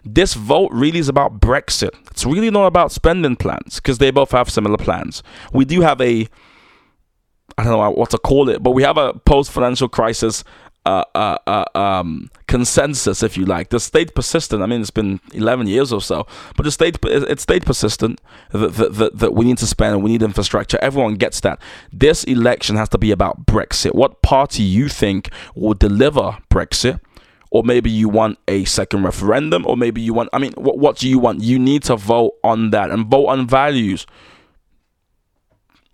This 0.03 0.33
vote 0.33 0.71
really 0.71 0.99
is 0.99 1.09
about 1.09 1.39
Brexit. 1.39 1.91
It's 2.11 2.25
really 2.25 2.51
not 2.51 2.67
about 2.67 2.91
spending 2.91 3.35
plans 3.35 3.75
because 3.75 3.97
they 3.97 4.11
both 4.11 4.31
have 4.31 4.49
similar 4.49 4.77
plans. 4.77 5.23
We 5.53 5.65
do 5.65 5.81
have 5.81 5.99
a, 6.01 6.27
I 7.57 7.63
don't 7.63 7.71
know 7.71 7.89
what 7.91 8.09
to 8.11 8.17
call 8.17 8.49
it, 8.49 8.61
but 8.61 8.71
we 8.71 8.83
have 8.83 8.97
a 8.97 9.13
post 9.13 9.51
financial 9.51 9.89
crisis 9.89 10.43
uh, 10.85 11.03
uh, 11.13 11.37
uh, 11.45 11.65
um, 11.75 12.31
consensus, 12.47 13.21
if 13.21 13.37
you 13.37 13.45
like. 13.45 13.69
The 13.69 13.79
state 13.79 14.15
persistent. 14.15 14.63
I 14.63 14.65
mean, 14.65 14.81
it's 14.81 14.89
been 14.89 15.19
11 15.33 15.67
years 15.67 15.93
or 15.93 16.01
so, 16.01 16.25
but 16.55 16.63
the 16.63 16.71
state 16.71 16.97
it 17.03 17.39
stayed 17.39 17.65
persistent 17.65 18.19
that, 18.51 18.73
that, 18.75 18.95
that, 18.95 19.19
that 19.19 19.33
we 19.33 19.45
need 19.45 19.59
to 19.59 19.67
spend 19.67 19.93
and 19.93 20.03
we 20.03 20.11
need 20.11 20.23
infrastructure. 20.23 20.79
Everyone 20.81 21.15
gets 21.15 21.39
that. 21.41 21.61
This 21.93 22.23
election 22.23 22.77
has 22.77 22.89
to 22.89 22.97
be 22.97 23.11
about 23.11 23.45
Brexit. 23.45 23.93
What 23.93 24.21
party 24.21 24.63
you 24.63 24.89
think 24.89 25.29
will 25.55 25.75
deliver 25.75 26.37
Brexit? 26.49 26.99
Or 27.53 27.63
maybe 27.63 27.91
you 27.91 28.07
want 28.07 28.39
a 28.47 28.63
second 28.63 29.03
referendum, 29.03 29.67
or 29.67 29.75
maybe 29.75 29.99
you 29.99 30.13
want, 30.13 30.29
I 30.31 30.39
mean, 30.39 30.53
what, 30.53 30.77
what 30.77 30.97
do 30.97 31.09
you 31.09 31.19
want? 31.19 31.41
You 31.41 31.59
need 31.59 31.83
to 31.83 31.97
vote 31.97 32.35
on 32.45 32.69
that 32.69 32.91
and 32.91 33.05
vote 33.07 33.27
on 33.27 33.45
values. 33.45 34.07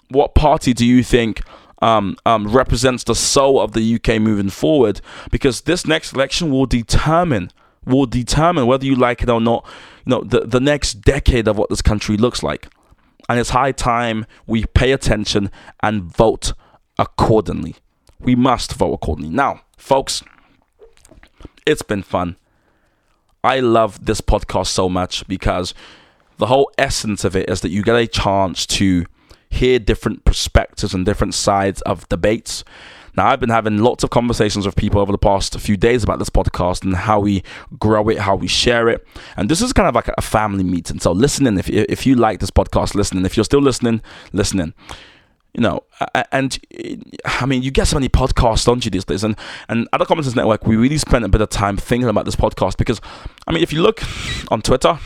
What 0.09 0.35
party 0.35 0.73
do 0.73 0.85
you 0.85 1.03
think 1.03 1.41
um, 1.81 2.17
um, 2.25 2.47
represents 2.47 3.03
the 3.03 3.15
soul 3.15 3.59
of 3.59 3.73
the 3.73 3.95
UK 3.95 4.19
moving 4.19 4.49
forward 4.49 5.01
because 5.31 5.61
this 5.61 5.85
next 5.85 6.13
election 6.13 6.51
will 6.51 6.65
determine 6.65 7.51
will 7.85 8.05
determine 8.05 8.67
whether 8.67 8.85
you 8.85 8.95
like 8.95 9.23
it 9.23 9.29
or 9.29 9.39
not 9.39 9.65
you 10.05 10.11
know 10.11 10.21
the, 10.21 10.41
the 10.41 10.59
next 10.59 10.95
decade 10.95 11.47
of 11.47 11.57
what 11.57 11.69
this 11.69 11.81
country 11.81 12.17
looks 12.17 12.43
like. 12.43 12.67
And 13.29 13.39
it's 13.39 13.49
high 13.49 13.73
time 13.73 14.25
we 14.45 14.65
pay 14.65 14.91
attention 14.93 15.51
and 15.83 16.03
vote 16.03 16.53
accordingly. 16.97 17.75
We 18.19 18.35
must 18.35 18.73
vote 18.73 18.93
accordingly. 18.93 19.33
Now 19.33 19.61
folks 19.77 20.23
it's 21.65 21.81
been 21.81 22.03
fun. 22.03 22.37
I 23.43 23.59
love 23.59 24.05
this 24.05 24.21
podcast 24.21 24.67
so 24.67 24.89
much 24.89 25.27
because 25.27 25.73
the 26.37 26.47
whole 26.47 26.71
essence 26.77 27.23
of 27.23 27.35
it 27.35 27.49
is 27.49 27.61
that 27.61 27.69
you 27.69 27.83
get 27.83 27.95
a 27.95 28.07
chance 28.07 28.65
to 28.65 29.05
hear 29.49 29.79
different 29.79 30.25
perspectives 30.25 30.93
and 30.93 31.05
different 31.05 31.33
sides 31.33 31.81
of 31.81 32.07
debates. 32.09 32.63
Now, 33.17 33.27
I've 33.27 33.39
been 33.39 33.49
having 33.49 33.79
lots 33.79 34.03
of 34.03 34.11
conversations 34.11 34.67
with 34.67 34.75
people 34.75 35.01
over 35.01 35.11
the 35.11 35.17
past 35.17 35.59
few 35.59 35.75
days 35.75 36.03
about 36.03 36.19
this 36.19 36.29
podcast 36.29 36.83
and 36.83 36.95
how 36.95 37.19
we 37.19 37.41
grow 37.79 38.09
it, 38.09 38.19
how 38.19 38.35
we 38.35 38.47
share 38.47 38.89
it. 38.89 39.07
And 39.35 39.49
this 39.49 39.59
is 39.59 39.73
kind 39.73 39.89
of 39.89 39.95
like 39.95 40.07
a 40.15 40.21
family 40.21 40.63
meeting. 40.63 40.99
So, 40.99 41.13
listening, 41.13 41.57
if, 41.57 41.67
if 41.67 42.05
you 42.05 42.15
like 42.15 42.39
this 42.39 42.51
podcast, 42.51 42.93
listening. 42.93 43.25
If 43.25 43.35
you're 43.35 43.43
still 43.43 43.61
listening, 43.61 44.03
listening. 44.33 44.75
You 45.55 45.61
know, 45.61 45.83
and 46.31 46.59
I 47.25 47.47
mean, 47.47 47.63
you 47.63 47.71
get 47.71 47.87
so 47.87 47.95
many 47.95 48.09
podcasts, 48.09 48.65
don't 48.65 48.85
you, 48.85 48.91
these 48.91 49.05
days? 49.05 49.23
And, 49.23 49.35
and 49.67 49.87
at 49.91 49.97
the 49.97 50.05
Common 50.05 50.23
Sense 50.23 50.35
Network, 50.35 50.67
we 50.67 50.75
really 50.75 50.99
spend 50.99 51.25
a 51.25 51.29
bit 51.29 51.41
of 51.41 51.49
time 51.49 51.77
thinking 51.77 52.09
about 52.09 52.25
this 52.25 52.35
podcast 52.35 52.77
because, 52.77 53.01
I 53.47 53.51
mean, 53.51 53.63
if 53.63 53.73
you 53.73 53.81
look 53.81 54.03
on 54.51 54.61
Twitter, 54.61 54.99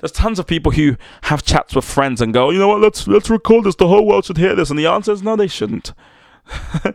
there's 0.00 0.12
tons 0.12 0.38
of 0.38 0.46
people 0.46 0.72
who 0.72 0.96
have 1.22 1.42
chats 1.42 1.74
with 1.74 1.84
friends 1.84 2.20
and 2.20 2.32
go, 2.32 2.50
you 2.50 2.58
know 2.58 2.68
what, 2.68 2.80
let's 2.80 3.06
let's 3.06 3.30
record 3.30 3.64
this. 3.64 3.74
The 3.74 3.88
whole 3.88 4.06
world 4.06 4.24
should 4.24 4.38
hear 4.38 4.54
this. 4.54 4.70
And 4.70 4.78
the 4.78 4.86
answer 4.86 5.12
is 5.12 5.22
no, 5.22 5.36
they 5.36 5.48
shouldn't. 5.48 5.92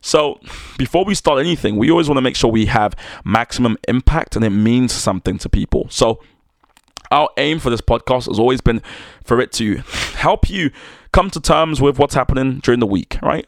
so 0.00 0.40
before 0.76 1.04
we 1.04 1.14
start 1.14 1.38
anything, 1.38 1.76
we 1.76 1.90
always 1.90 2.08
want 2.08 2.18
to 2.18 2.22
make 2.22 2.36
sure 2.36 2.50
we 2.50 2.66
have 2.66 2.94
maximum 3.24 3.76
impact 3.88 4.36
and 4.36 4.44
it 4.44 4.50
means 4.50 4.92
something 4.92 5.38
to 5.38 5.48
people. 5.48 5.86
So 5.90 6.20
our 7.10 7.28
aim 7.36 7.60
for 7.60 7.70
this 7.70 7.80
podcast 7.80 8.26
has 8.26 8.38
always 8.38 8.60
been 8.60 8.82
for 9.22 9.40
it 9.40 9.52
to 9.52 9.76
help 10.16 10.50
you 10.50 10.70
come 11.12 11.30
to 11.30 11.40
terms 11.40 11.80
with 11.80 11.98
what's 11.98 12.14
happening 12.14 12.58
during 12.58 12.80
the 12.80 12.86
week, 12.86 13.18
right? 13.22 13.46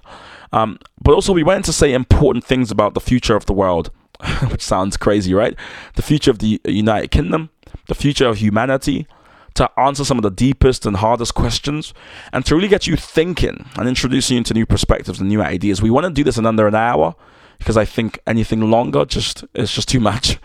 Um, 0.52 0.78
but 1.02 1.12
also, 1.12 1.32
we 1.32 1.42
went 1.42 1.64
to 1.66 1.72
say 1.72 1.92
important 1.92 2.44
things 2.44 2.70
about 2.70 2.94
the 2.94 3.00
future 3.00 3.34
of 3.34 3.46
the 3.46 3.52
world, 3.52 3.90
which 4.48 4.62
sounds 4.62 4.96
crazy, 4.96 5.34
right? 5.34 5.56
The 5.96 6.02
future 6.02 6.30
of 6.30 6.38
the 6.38 6.60
United 6.64 7.10
Kingdom, 7.10 7.50
the 7.88 7.94
future 7.94 8.26
of 8.26 8.38
humanity, 8.38 9.06
to 9.54 9.70
answer 9.80 10.04
some 10.04 10.18
of 10.18 10.22
the 10.22 10.30
deepest 10.30 10.86
and 10.86 10.96
hardest 10.96 11.34
questions, 11.34 11.94
and 12.32 12.44
to 12.46 12.54
really 12.54 12.68
get 12.68 12.86
you 12.86 12.96
thinking 12.96 13.66
and 13.76 13.88
introducing 13.88 14.34
you 14.34 14.38
into 14.38 14.54
new 14.54 14.66
perspectives 14.66 15.18
and 15.18 15.28
new 15.28 15.42
ideas. 15.42 15.82
We 15.82 15.90
want 15.90 16.04
to 16.04 16.12
do 16.12 16.24
this 16.24 16.38
in 16.38 16.46
under 16.46 16.66
an 16.66 16.74
hour 16.74 17.14
because 17.58 17.76
I 17.76 17.84
think 17.84 18.18
anything 18.26 18.70
longer 18.70 19.04
just 19.04 19.44
is 19.54 19.72
just 19.72 19.88
too 19.88 20.00
much. 20.00 20.38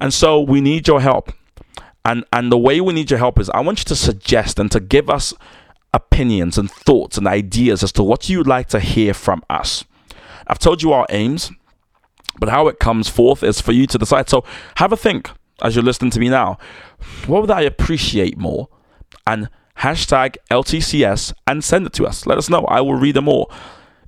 And 0.00 0.12
so 0.14 0.40
we 0.40 0.60
need 0.60 0.88
your 0.88 1.00
help. 1.00 1.32
And 2.04 2.24
and 2.32 2.50
the 2.50 2.58
way 2.58 2.80
we 2.80 2.94
need 2.94 3.10
your 3.10 3.18
help 3.18 3.38
is 3.38 3.50
I 3.50 3.60
want 3.60 3.80
you 3.80 3.84
to 3.86 3.96
suggest 3.96 4.58
and 4.58 4.72
to 4.72 4.80
give 4.80 5.10
us 5.10 5.34
opinions 5.92 6.56
and 6.56 6.70
thoughts 6.70 7.18
and 7.18 7.26
ideas 7.26 7.82
as 7.82 7.92
to 7.92 8.02
what 8.02 8.28
you 8.28 8.38
would 8.38 8.46
like 8.46 8.68
to 8.68 8.80
hear 8.80 9.12
from 9.12 9.42
us. 9.50 9.84
I've 10.46 10.58
told 10.58 10.82
you 10.82 10.92
our 10.92 11.06
aims, 11.10 11.50
but 12.38 12.48
how 12.48 12.68
it 12.68 12.78
comes 12.78 13.08
forth 13.08 13.42
is 13.42 13.60
for 13.60 13.72
you 13.72 13.86
to 13.88 13.98
decide. 13.98 14.30
So 14.30 14.44
have 14.76 14.92
a 14.92 14.96
think 14.96 15.30
as 15.62 15.74
you're 15.74 15.84
listening 15.84 16.10
to 16.12 16.20
me 16.20 16.28
now, 16.28 16.58
what 17.26 17.42
would 17.42 17.50
I 17.50 17.62
appreciate 17.62 18.38
more? 18.38 18.68
And 19.26 19.48
hashtag 19.78 20.36
LTCS 20.50 21.32
and 21.46 21.64
send 21.64 21.86
it 21.86 21.92
to 21.94 22.06
us. 22.06 22.26
Let 22.26 22.38
us 22.38 22.50
know. 22.50 22.64
I 22.66 22.80
will 22.80 22.94
read 22.94 23.16
them 23.16 23.28
all. 23.28 23.50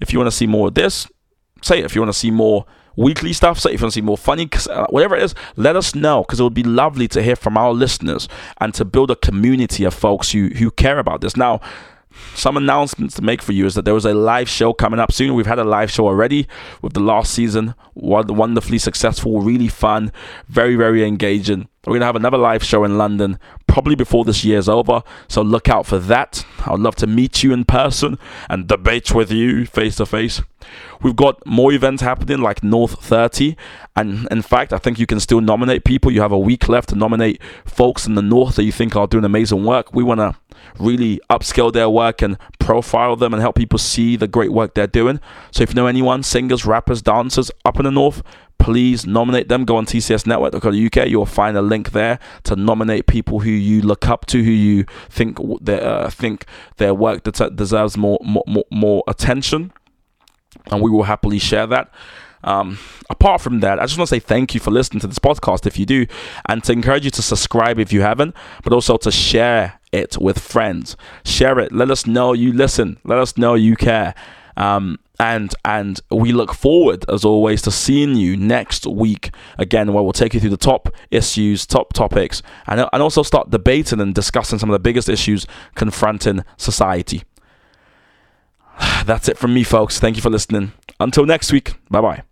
If 0.00 0.12
you 0.12 0.18
want 0.18 0.30
to 0.30 0.36
see 0.36 0.46
more 0.46 0.68
of 0.68 0.74
this, 0.74 1.08
say 1.62 1.78
it. 1.78 1.84
If 1.84 1.94
you 1.94 2.00
want 2.00 2.12
to 2.12 2.18
see 2.18 2.30
more 2.30 2.66
weekly 2.96 3.32
stuff, 3.32 3.58
say 3.58 3.72
if 3.72 3.80
you 3.80 3.84
want 3.84 3.92
to 3.92 3.98
see 3.98 4.02
more 4.02 4.18
funny, 4.18 4.48
uh, 4.68 4.86
whatever 4.90 5.16
it 5.16 5.22
is, 5.22 5.34
let 5.56 5.76
us 5.76 5.94
know 5.94 6.22
because 6.22 6.40
it 6.40 6.42
would 6.42 6.54
be 6.54 6.62
lovely 6.62 7.08
to 7.08 7.22
hear 7.22 7.36
from 7.36 7.56
our 7.56 7.72
listeners 7.72 8.28
and 8.60 8.74
to 8.74 8.84
build 8.84 9.10
a 9.10 9.16
community 9.16 9.84
of 9.84 9.94
folks 9.94 10.32
who, 10.32 10.48
who 10.48 10.70
care 10.70 10.98
about 10.98 11.20
this. 11.20 11.36
Now, 11.36 11.60
some 12.34 12.56
announcements 12.56 13.14
to 13.16 13.22
make 13.22 13.42
for 13.42 13.52
you 13.52 13.66
is 13.66 13.74
that 13.74 13.84
there 13.84 13.94
was 13.94 14.04
a 14.04 14.14
live 14.14 14.48
show 14.48 14.72
coming 14.72 15.00
up 15.00 15.12
soon. 15.12 15.34
We've 15.34 15.46
had 15.46 15.58
a 15.58 15.64
live 15.64 15.90
show 15.90 16.06
already 16.06 16.46
with 16.80 16.92
the 16.92 17.00
last 17.00 17.32
season, 17.32 17.74
wonderfully 17.94 18.78
successful, 18.78 19.40
really 19.40 19.68
fun, 19.68 20.12
very, 20.48 20.76
very 20.76 21.04
engaging. 21.06 21.68
We're 21.84 21.94
going 21.94 22.02
to 22.02 22.06
have 22.06 22.16
another 22.16 22.38
live 22.38 22.62
show 22.62 22.84
in 22.84 22.96
London 22.96 23.40
probably 23.66 23.96
before 23.96 24.24
this 24.24 24.44
year's 24.44 24.68
over. 24.68 25.02
So 25.26 25.42
look 25.42 25.68
out 25.68 25.84
for 25.84 25.98
that. 25.98 26.46
I'd 26.64 26.78
love 26.78 26.94
to 26.96 27.08
meet 27.08 27.42
you 27.42 27.52
in 27.52 27.64
person 27.64 28.20
and 28.48 28.68
debate 28.68 29.12
with 29.12 29.32
you 29.32 29.66
face 29.66 29.96
to 29.96 30.06
face. 30.06 30.42
We've 31.02 31.16
got 31.16 31.44
more 31.44 31.72
events 31.72 32.00
happening 32.00 32.38
like 32.38 32.62
North 32.62 33.02
30. 33.04 33.56
And 33.96 34.28
in 34.30 34.42
fact, 34.42 34.72
I 34.72 34.78
think 34.78 35.00
you 35.00 35.06
can 35.06 35.18
still 35.18 35.40
nominate 35.40 35.82
people. 35.82 36.12
You 36.12 36.20
have 36.20 36.30
a 36.30 36.38
week 36.38 36.68
left 36.68 36.90
to 36.90 36.94
nominate 36.94 37.42
folks 37.64 38.06
in 38.06 38.14
the 38.14 38.22
North 38.22 38.54
that 38.54 38.64
you 38.64 38.70
think 38.70 38.94
are 38.94 39.08
doing 39.08 39.24
amazing 39.24 39.64
work. 39.64 39.92
We 39.92 40.04
want 40.04 40.20
to 40.20 40.36
really 40.78 41.20
upscale 41.28 41.72
their 41.72 41.90
work 41.90 42.22
and 42.22 42.38
profile 42.60 43.16
them 43.16 43.34
and 43.34 43.40
help 43.40 43.56
people 43.56 43.80
see 43.80 44.14
the 44.14 44.28
great 44.28 44.52
work 44.52 44.74
they're 44.74 44.86
doing. 44.86 45.18
So 45.50 45.64
if 45.64 45.70
you 45.70 45.74
know 45.74 45.88
anyone, 45.88 46.22
singers, 46.22 46.64
rappers, 46.64 47.02
dancers 47.02 47.50
up 47.64 47.78
in 47.78 47.84
the 47.84 47.90
North, 47.90 48.22
please 48.62 49.04
nominate 49.06 49.48
them. 49.48 49.64
Go 49.64 49.76
on 49.76 49.86
tcsnetwork.co.uk. 49.86 51.08
You'll 51.08 51.26
find 51.26 51.56
a 51.56 51.62
link 51.62 51.90
there 51.90 52.20
to 52.44 52.54
nominate 52.54 53.08
people 53.08 53.40
who 53.40 53.50
you 53.50 53.82
look 53.82 54.08
up 54.08 54.24
to, 54.26 54.42
who 54.42 54.50
you 54.52 54.84
think 55.10 55.38
uh, 55.68 56.08
think 56.10 56.46
their 56.76 56.94
work 56.94 57.24
deserves 57.24 57.96
more, 57.96 58.20
more 58.22 58.64
more 58.70 59.02
attention, 59.08 59.72
and 60.70 60.80
we 60.80 60.90
will 60.90 61.02
happily 61.02 61.40
share 61.40 61.66
that. 61.66 61.92
Um, 62.44 62.78
apart 63.10 63.40
from 63.40 63.60
that, 63.60 63.78
I 63.78 63.84
just 63.84 63.98
want 63.98 64.08
to 64.08 64.14
say 64.14 64.20
thank 64.20 64.54
you 64.54 64.60
for 64.60 64.70
listening 64.70 65.00
to 65.00 65.06
this 65.08 65.18
podcast 65.18 65.66
if 65.66 65.76
you 65.76 65.84
do, 65.84 66.06
and 66.48 66.62
to 66.64 66.72
encourage 66.72 67.04
you 67.04 67.10
to 67.10 67.22
subscribe 67.22 67.80
if 67.80 67.92
you 67.92 68.02
haven't, 68.02 68.34
but 68.62 68.72
also 68.72 68.96
to 68.98 69.10
share 69.10 69.80
it 69.90 70.18
with 70.18 70.38
friends. 70.38 70.96
Share 71.24 71.58
it. 71.58 71.72
Let 71.72 71.90
us 71.90 72.06
know 72.06 72.32
you 72.32 72.52
listen. 72.52 72.98
Let 73.04 73.18
us 73.18 73.36
know 73.36 73.54
you 73.54 73.74
care. 73.74 74.14
Um, 74.56 74.98
and 75.18 75.54
and 75.64 76.00
we 76.10 76.32
look 76.32 76.52
forward 76.52 77.04
as 77.08 77.24
always 77.24 77.62
to 77.62 77.70
seeing 77.70 78.16
you 78.16 78.36
next 78.36 78.86
week. 78.86 79.30
Again 79.58 79.92
where 79.92 80.02
we'll 80.02 80.12
take 80.12 80.34
you 80.34 80.40
through 80.40 80.50
the 80.50 80.56
top 80.56 80.88
issues 81.10 81.66
top 81.66 81.92
topics 81.92 82.42
and, 82.66 82.88
and 82.92 83.02
also 83.02 83.22
start 83.22 83.50
debating 83.50 84.00
and 84.00 84.14
discussing 84.14 84.58
some 84.58 84.68
of 84.68 84.74
the 84.74 84.80
biggest 84.80 85.08
issues 85.08 85.46
confronting 85.74 86.44
society. 86.56 87.22
That's 89.04 89.28
it 89.28 89.38
from 89.38 89.54
me 89.54 89.62
folks. 89.62 90.00
Thank 90.00 90.16
you 90.16 90.22
for 90.22 90.30
listening. 90.30 90.72
Until 90.98 91.24
next 91.24 91.52
week. 91.52 91.74
Bye 91.88 92.00
bye 92.00 92.22